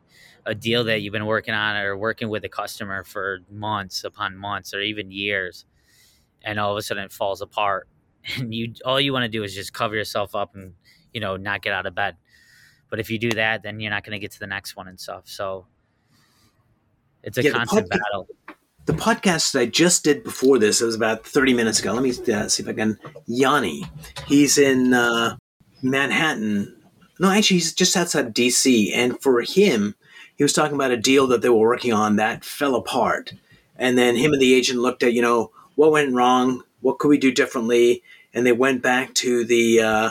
a 0.46 0.54
deal 0.54 0.84
that 0.84 1.02
you've 1.02 1.12
been 1.12 1.26
working 1.26 1.54
on 1.54 1.76
or 1.76 1.96
working 1.96 2.28
with 2.28 2.44
a 2.44 2.48
customer 2.48 3.04
for 3.04 3.40
months 3.50 4.04
upon 4.04 4.36
months 4.36 4.72
or 4.72 4.80
even 4.80 5.10
years 5.10 5.66
and 6.42 6.58
all 6.58 6.72
of 6.72 6.78
a 6.78 6.82
sudden 6.82 7.04
it 7.04 7.12
falls 7.12 7.40
apart 7.40 7.88
and 8.36 8.54
you 8.54 8.72
all 8.84 9.00
you 9.00 9.12
want 9.12 9.24
to 9.24 9.28
do 9.28 9.42
is 9.42 9.54
just 9.54 9.72
cover 9.72 9.94
yourself 9.94 10.34
up 10.34 10.54
and 10.54 10.74
you 11.12 11.20
know 11.20 11.36
not 11.36 11.62
get 11.62 11.72
out 11.72 11.86
of 11.86 11.94
bed 11.94 12.16
but 12.90 12.98
if 12.98 13.10
you 13.10 13.18
do 13.18 13.30
that 13.30 13.62
then 13.62 13.80
you're 13.80 13.90
not 13.90 14.04
going 14.04 14.12
to 14.12 14.18
get 14.18 14.32
to 14.32 14.38
the 14.38 14.46
next 14.46 14.76
one 14.76 14.88
and 14.88 14.98
stuff 14.98 15.22
so 15.26 15.66
it's 17.22 17.38
a 17.38 17.42
yeah, 17.42 17.50
constant 17.52 17.90
pod- 17.90 18.00
battle 18.00 18.28
the 18.86 18.92
podcast 18.92 19.58
i 19.58 19.66
just 19.66 20.04
did 20.04 20.24
before 20.24 20.58
this 20.58 20.80
it 20.80 20.86
was 20.86 20.94
about 20.94 21.26
30 21.26 21.54
minutes 21.54 21.80
ago 21.80 21.92
let 21.92 22.02
me 22.02 22.10
uh, 22.32 22.48
see 22.48 22.62
if 22.62 22.68
i 22.68 22.72
can 22.72 22.98
yanni 23.26 23.84
he's 24.26 24.58
in 24.58 24.94
uh, 24.94 25.36
manhattan 25.82 26.74
no 27.18 27.30
actually 27.30 27.56
he's 27.56 27.72
just 27.72 27.96
outside 27.96 28.34
dc 28.34 28.92
and 28.94 29.20
for 29.20 29.42
him 29.42 29.94
he 30.36 30.44
was 30.44 30.52
talking 30.52 30.74
about 30.74 30.90
a 30.90 30.96
deal 30.96 31.26
that 31.26 31.42
they 31.42 31.48
were 31.48 31.58
working 31.58 31.92
on 31.92 32.16
that 32.16 32.44
fell 32.44 32.74
apart 32.74 33.32
and 33.76 33.98
then 33.98 34.16
him 34.16 34.32
and 34.32 34.40
the 34.40 34.54
agent 34.54 34.78
looked 34.78 35.02
at 35.02 35.12
you 35.12 35.22
know 35.22 35.50
what 35.78 35.92
went 35.92 36.12
wrong? 36.12 36.64
What 36.80 36.98
could 36.98 37.06
we 37.06 37.18
do 37.18 37.30
differently? 37.30 38.02
And 38.34 38.44
they 38.44 38.50
went 38.50 38.82
back 38.82 39.14
to 39.14 39.44
the 39.44 39.80
uh, 39.80 40.10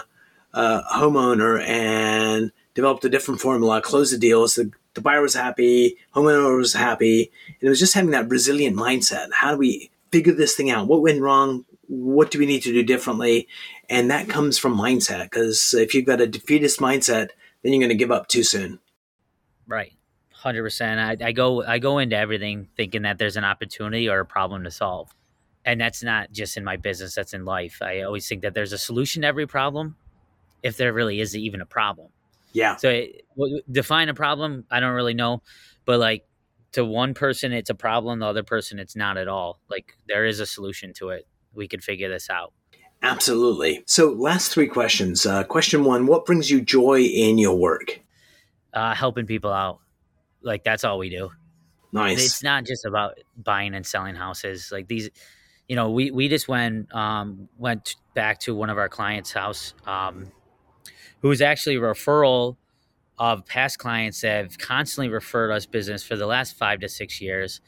uh, 0.53 0.81
homeowner 0.93 1.61
and 1.61 2.53
developed 2.73 3.03
a 3.03 3.09
different 3.09 3.41
formula, 3.41 3.81
closed 3.81 4.13
the 4.13 4.17
deal. 4.17 4.47
So 4.47 4.63
the, 4.63 4.71
the 4.97 5.01
buyer 5.01 5.21
was 5.21 5.35
happy, 5.35 5.95
homeowner 6.13 6.57
was 6.57 6.73
happy. 6.73 7.31
And 7.47 7.67
it 7.67 7.69
was 7.69 7.79
just 7.79 7.93
having 7.93 8.11
that 8.11 8.29
resilient 8.29 8.75
mindset. 8.75 9.29
How 9.31 9.51
do 9.51 9.57
we 9.57 9.91
figure 10.11 10.33
this 10.33 10.55
thing 10.55 10.69
out? 10.69 10.87
What 10.87 11.01
went 11.01 11.21
wrong? 11.21 11.65
What 11.87 12.31
do 12.31 12.39
we 12.39 12.45
need 12.45 12.63
to 12.63 12.73
do 12.73 12.83
differently? 12.83 13.47
And 13.89 14.11
that 14.11 14.27
comes 14.27 14.57
from 14.57 14.77
mindset 14.77 15.23
because 15.23 15.73
if 15.73 15.93
you've 15.93 16.05
got 16.05 16.19
a 16.19 16.27
defeatist 16.27 16.79
mindset, 16.79 17.29
then 17.61 17.71
you're 17.71 17.79
going 17.79 17.89
to 17.89 17.95
give 17.95 18.11
up 18.11 18.27
too 18.27 18.43
soon. 18.43 18.79
Right. 19.67 19.93
Hundred 20.33 20.63
percent. 20.63 20.99
I, 20.99 21.27
I 21.27 21.31
go 21.31 21.63
I 21.63 21.79
go 21.79 21.97
into 21.97 22.15
everything 22.15 22.67
thinking 22.75 23.03
that 23.03 23.17
there's 23.17 23.37
an 23.37 23.43
opportunity 23.43 24.09
or 24.09 24.19
a 24.19 24.25
problem 24.25 24.63
to 24.65 24.71
solve 24.71 25.13
and 25.67 25.81
that's 25.81 26.01
not 26.01 26.31
just 26.31 26.55
in 26.55 26.63
my 26.63 26.77
business 26.77 27.13
that's 27.13 27.33
in 27.33 27.45
life 27.45 27.79
i 27.81 28.01
always 28.01 28.27
think 28.27 28.41
that 28.41 28.55
there's 28.55 28.73
a 28.73 28.77
solution 28.77 29.21
to 29.21 29.27
every 29.27 29.45
problem 29.45 29.95
if 30.63 30.77
there 30.77 30.93
really 30.93 31.19
is 31.19 31.35
even 31.35 31.61
a 31.61 31.65
problem 31.65 32.07
Yeah. 32.57 32.75
so 32.77 32.89
it, 32.89 33.25
w- 33.37 33.61
define 33.69 34.09
a 34.09 34.13
problem 34.13 34.65
i 34.71 34.79
don't 34.79 34.93
really 34.93 35.13
know 35.13 35.41
but 35.85 35.99
like 35.99 36.25
to 36.71 36.83
one 36.83 37.13
person 37.13 37.53
it's 37.53 37.69
a 37.69 37.75
problem 37.75 38.19
the 38.19 38.25
other 38.25 38.43
person 38.43 38.79
it's 38.79 38.95
not 38.95 39.15
at 39.17 39.27
all 39.27 39.59
like 39.69 39.93
there 40.07 40.25
is 40.25 40.39
a 40.39 40.45
solution 40.45 40.91
to 40.93 41.09
it 41.09 41.27
we 41.53 41.67
could 41.67 41.83
figure 41.83 42.09
this 42.09 42.29
out 42.29 42.53
Absolutely. 43.03 43.83
So, 43.85 44.09
last 44.09 44.51
three 44.51 44.65
questions. 44.67 45.23
Uh, 45.23 45.43
question 45.43 45.83
one 45.83 46.07
What 46.07 46.25
brings 46.25 46.49
you 46.49 46.61
joy 46.61 47.01
in 47.01 47.37
your 47.37 47.55
work? 47.55 48.01
uh, 48.73 48.95
helping 48.95 49.27
people 49.27 49.51
out 49.51 49.79
like 50.41 50.63
that's 50.63 50.83
all 50.83 50.97
we 50.97 51.09
do 51.09 51.29
Nice. 51.91 52.23
it's 52.25 52.43
not 52.43 52.65
just 52.65 52.85
about 52.85 53.17
buying 53.37 53.73
and 53.75 53.85
selling 53.85 54.15
houses 54.15 54.69
like 54.71 54.87
these 54.87 55.09
you 55.67 55.75
know 55.75 55.91
we 55.91 56.11
we 56.11 56.27
just 56.27 56.47
went 56.47 56.93
um 56.93 57.49
went 57.57 57.95
back 58.13 58.39
to 58.41 58.53
one 58.55 58.69
of 58.69 58.77
our 58.77 58.89
clients 58.89 59.31
house 59.31 59.73
um 59.85 60.31
who 61.21 61.29
was 61.29 61.41
actually 61.41 61.75
a 61.75 61.79
referral 61.79 62.57
of 63.19 63.45
past 63.45 63.79
clients 63.79 64.21
that 64.21 64.43
have 64.43 64.57
constantly 64.57 65.09
referred 65.09 65.51
us 65.51 65.65
business 65.65 66.03
for 66.03 66.15
the 66.15 66.27
last 66.27 66.55
five 66.55 66.79
to 66.79 66.89
six 66.89 67.19
years. 67.19 67.61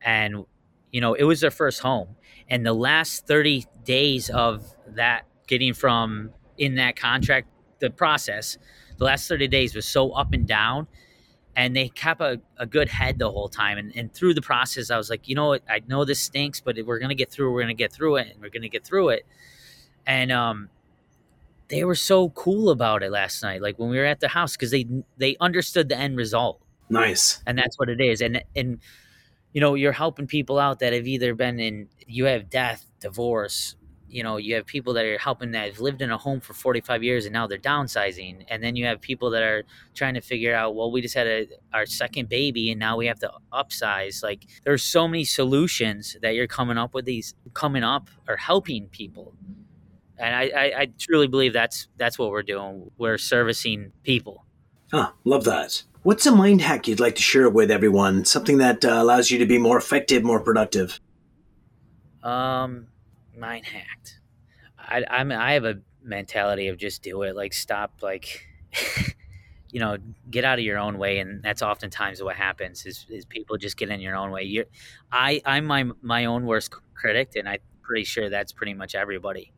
And 0.00 0.44
you 0.92 1.00
know 1.00 1.14
it 1.14 1.24
was 1.24 1.40
their 1.40 1.50
first 1.50 1.80
home. 1.80 2.16
And 2.48 2.64
the 2.66 2.72
last 2.72 3.26
30 3.26 3.66
days 3.84 4.30
of 4.30 4.64
that 4.88 5.22
getting 5.46 5.74
from 5.74 6.30
in 6.58 6.76
that 6.76 6.96
contract 6.96 7.48
the 7.80 7.90
process 7.90 8.58
the 8.98 9.04
last 9.04 9.26
30 9.28 9.48
days 9.48 9.74
was 9.74 9.86
so 9.86 10.12
up 10.12 10.32
and 10.32 10.46
down. 10.46 10.86
And 11.56 11.76
they 11.76 11.88
kept 11.88 12.20
a, 12.20 12.40
a 12.56 12.64
good 12.64 12.88
head 12.88 13.18
the 13.18 13.30
whole 13.30 13.48
time. 13.48 13.76
And, 13.76 13.94
and 13.96 14.14
through 14.14 14.34
the 14.34 14.42
process 14.42 14.90
i 14.90 14.96
was 14.96 15.10
like 15.10 15.28
you 15.28 15.34
know 15.34 15.48
what? 15.48 15.62
I 15.68 15.80
know 15.88 16.04
this 16.04 16.20
stinks 16.20 16.60
but 16.60 16.78
we're 16.86 17.00
gonna 17.00 17.14
get 17.14 17.30
through 17.30 17.52
we're 17.52 17.62
gonna 17.62 17.74
get 17.74 17.92
through 17.92 18.16
it 18.16 18.28
and 18.32 18.40
we're 18.40 18.50
gonna 18.50 18.68
get 18.68 18.84
through 18.84 19.08
it. 19.10 19.26
And 20.06 20.30
um 20.30 20.68
they 21.72 21.84
were 21.84 21.94
so 21.94 22.28
cool 22.28 22.68
about 22.68 23.02
it 23.02 23.10
last 23.10 23.42
night 23.42 23.62
like 23.62 23.78
when 23.78 23.88
we 23.88 23.96
were 23.96 24.04
at 24.04 24.20
the 24.20 24.28
house 24.28 24.54
because 24.56 24.70
they 24.70 24.86
they 25.16 25.36
understood 25.40 25.88
the 25.88 25.96
end 25.96 26.16
result. 26.16 26.60
Nice. 26.90 27.42
and 27.46 27.56
that's 27.56 27.78
what 27.78 27.88
it 27.88 28.00
is. 28.00 28.20
And 28.20 28.44
and 28.54 28.78
you 29.52 29.60
know 29.60 29.74
you're 29.74 29.92
helping 29.92 30.26
people 30.26 30.58
out 30.58 30.80
that 30.80 30.92
have 30.92 31.06
either 31.06 31.34
been 31.34 31.58
in 31.58 31.88
you 32.06 32.26
have 32.26 32.50
death 32.50 32.84
divorce 33.00 33.76
you 34.08 34.22
know 34.22 34.36
you 34.36 34.54
have 34.54 34.66
people 34.66 34.92
that 34.92 35.06
are 35.06 35.16
helping 35.16 35.52
that 35.52 35.68
have 35.68 35.80
lived 35.80 36.02
in 36.02 36.10
a 36.10 36.18
home 36.18 36.40
for 36.40 36.52
45 36.52 37.02
years 37.02 37.24
and 37.24 37.32
now 37.32 37.46
they're 37.46 37.56
downsizing. 37.56 38.44
And 38.48 38.62
then 38.62 38.76
you 38.76 38.84
have 38.84 39.00
people 39.00 39.30
that 39.30 39.42
are 39.42 39.64
trying 39.94 40.12
to 40.14 40.20
figure 40.20 40.54
out 40.54 40.74
well 40.74 40.92
we 40.92 41.00
just 41.00 41.14
had 41.14 41.26
a, 41.26 41.48
our 41.72 41.86
second 41.86 42.28
baby 42.28 42.70
and 42.70 42.78
now 42.78 42.98
we 42.98 43.06
have 43.06 43.20
to 43.20 43.32
upsize. 43.50 44.22
Like 44.22 44.44
there's 44.64 44.84
so 44.84 45.08
many 45.08 45.24
solutions 45.24 46.18
that 46.20 46.34
you're 46.34 46.46
coming 46.46 46.76
up 46.76 46.92
with 46.92 47.06
these 47.06 47.34
coming 47.54 47.82
up 47.82 48.10
or 48.28 48.36
helping 48.36 48.88
people 48.88 49.32
and 50.22 50.34
I, 50.34 50.42
I, 50.56 50.80
I 50.82 50.88
truly 50.98 51.26
believe 51.26 51.52
that's 51.52 51.88
that's 51.96 52.18
what 52.18 52.30
we're 52.30 52.42
doing 52.42 52.90
we're 52.96 53.18
servicing 53.18 53.92
people 54.02 54.46
Ah, 54.92 55.14
love 55.24 55.44
that. 55.44 55.84
What's 56.02 56.26
a 56.26 56.32
mind 56.32 56.60
hack 56.60 56.86
you'd 56.86 57.00
like 57.00 57.16
to 57.16 57.22
share 57.22 57.48
with 57.48 57.70
everyone? 57.70 58.26
Something 58.26 58.58
that 58.58 58.84
uh, 58.84 58.90
allows 58.90 59.30
you 59.30 59.38
to 59.38 59.46
be 59.46 59.56
more 59.56 59.78
effective, 59.78 60.22
more 60.22 60.40
productive? 60.40 61.00
Um, 62.22 62.88
mind 63.36 63.64
hacked. 63.64 64.20
I 64.78 65.04
I'm 65.08 65.32
I 65.32 65.52
have 65.52 65.64
a 65.64 65.80
mentality 66.02 66.68
of 66.68 66.76
just 66.76 67.02
do 67.02 67.22
it. 67.22 67.34
Like 67.34 67.54
stop. 67.54 68.02
Like, 68.02 68.46
you 69.70 69.80
know, 69.80 69.96
get 70.30 70.44
out 70.44 70.58
of 70.58 70.64
your 70.64 70.78
own 70.78 70.98
way, 70.98 71.20
and 71.20 71.42
that's 71.42 71.62
oftentimes 71.62 72.22
what 72.22 72.36
happens. 72.36 72.84
Is, 72.84 73.06
is 73.08 73.24
people 73.24 73.56
just 73.56 73.78
get 73.78 73.88
in 73.88 74.00
your 74.00 74.14
own 74.16 74.30
way. 74.30 74.42
You're, 74.42 74.66
I 75.10 75.40
I'm 75.46 75.64
my 75.64 75.86
my 76.02 76.26
own 76.26 76.44
worst 76.44 76.70
critic, 76.94 77.32
and 77.36 77.48
I'm 77.48 77.60
pretty 77.80 78.04
sure 78.04 78.28
that's 78.28 78.52
pretty 78.52 78.74
much 78.74 78.94
everybody. 78.94 79.52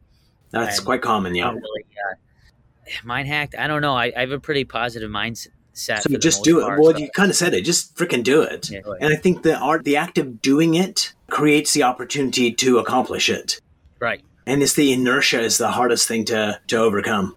That's 0.55 0.81
quite 0.81 1.03
common, 1.03 1.35
yeah. 1.35 1.51
Really, 1.51 1.85
uh, 2.11 2.91
mind 3.05 3.29
hacked. 3.29 3.55
I 3.59 3.67
don't 3.67 3.83
know. 3.83 3.95
I, 3.95 4.13
I 4.17 4.21
have 4.21 4.31
a 4.33 4.41
pretty 4.41 4.65
positive 4.65 5.11
mindset. 5.11 5.49
So 5.77 6.17
just 6.19 6.45
do 6.45 6.61
it. 6.61 6.63
part, 6.63 6.81
Well, 6.81 6.93
so- 6.93 6.99
you 6.99 7.11
kind 7.11 7.31
of 7.31 7.37
said 7.37 7.53
it. 7.55 7.63
Just 7.65 7.97
freaking 7.97 8.23
do 8.23 8.43
it. 8.43 8.71
Yeah. 8.71 8.81
And 9.01 9.13
I 9.13 9.17
think 9.17 9.43
the 9.43 9.57
art, 9.59 9.85
the 9.85 9.97
act 9.97 10.19
of 10.19 10.41
doing 10.41 10.75
it, 10.75 11.13
creates 11.29 11.73
the 11.73 11.83
opportunity 11.83 12.53
to 12.53 12.79
accomplish 12.79 13.29
it. 13.29 13.61
right. 14.01 14.23
And 14.47 14.63
it's 14.63 14.75
the 14.75 14.93
inertia 14.93 15.41
is 15.41 15.57
the 15.57 15.71
hardest 15.71 16.07
thing 16.07 16.27
to 16.27 16.61
to 16.67 16.77
overcome. 16.77 17.35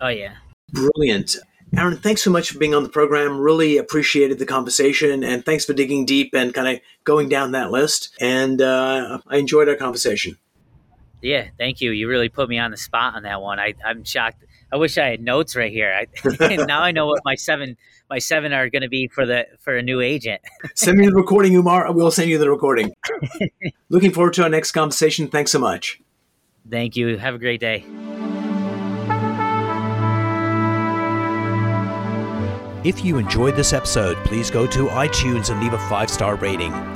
Oh 0.00 0.08
yeah. 0.08 0.36
Brilliant. 0.72 1.36
Aaron, 1.76 1.98
thanks 1.98 2.22
so 2.22 2.30
much 2.30 2.50
for 2.50 2.58
being 2.58 2.74
on 2.74 2.82
the 2.82 2.88
program. 2.88 3.38
Really 3.38 3.76
appreciated 3.76 4.38
the 4.38 4.46
conversation, 4.46 5.22
and 5.22 5.44
thanks 5.44 5.66
for 5.66 5.74
digging 5.74 6.06
deep 6.06 6.30
and 6.32 6.54
kind 6.54 6.66
of 6.76 6.80
going 7.04 7.28
down 7.28 7.52
that 7.52 7.70
list. 7.70 8.16
And 8.22 8.62
uh, 8.62 9.18
I 9.26 9.36
enjoyed 9.36 9.68
our 9.68 9.74
conversation. 9.74 10.38
Yeah, 11.22 11.48
thank 11.58 11.80
you. 11.80 11.90
You 11.90 12.08
really 12.08 12.28
put 12.28 12.48
me 12.48 12.58
on 12.58 12.70
the 12.70 12.76
spot 12.76 13.14
on 13.14 13.22
that 13.22 13.40
one. 13.40 13.58
I, 13.58 13.74
I'm 13.84 14.04
shocked. 14.04 14.44
I 14.72 14.76
wish 14.76 14.98
I 14.98 15.08
had 15.08 15.20
notes 15.20 15.56
right 15.56 15.72
here. 15.72 15.92
I, 15.92 16.56
now 16.66 16.82
I 16.82 16.92
know 16.92 17.06
what 17.06 17.22
my 17.24 17.34
seven 17.34 17.76
my 18.08 18.18
seven 18.18 18.52
are 18.52 18.68
going 18.68 18.82
to 18.82 18.88
be 18.88 19.08
for 19.08 19.26
the 19.26 19.46
for 19.60 19.76
a 19.76 19.82
new 19.82 20.00
agent. 20.00 20.40
Send 20.74 20.98
me 20.98 21.06
the 21.06 21.14
recording, 21.14 21.54
Umar. 21.54 21.92
We'll 21.92 22.10
send 22.10 22.30
you 22.30 22.38
the 22.38 22.50
recording. 22.50 22.94
Looking 23.88 24.12
forward 24.12 24.34
to 24.34 24.42
our 24.44 24.48
next 24.48 24.72
conversation. 24.72 25.28
Thanks 25.28 25.52
so 25.52 25.58
much. 25.58 26.00
Thank 26.68 26.96
you. 26.96 27.16
Have 27.16 27.34
a 27.34 27.38
great 27.38 27.60
day. 27.60 27.84
If 32.84 33.04
you 33.04 33.18
enjoyed 33.18 33.56
this 33.56 33.72
episode, 33.72 34.16
please 34.24 34.48
go 34.48 34.66
to 34.68 34.86
iTunes 34.86 35.50
and 35.50 35.60
leave 35.60 35.72
a 35.72 35.88
five 35.88 36.08
star 36.08 36.36
rating. 36.36 36.95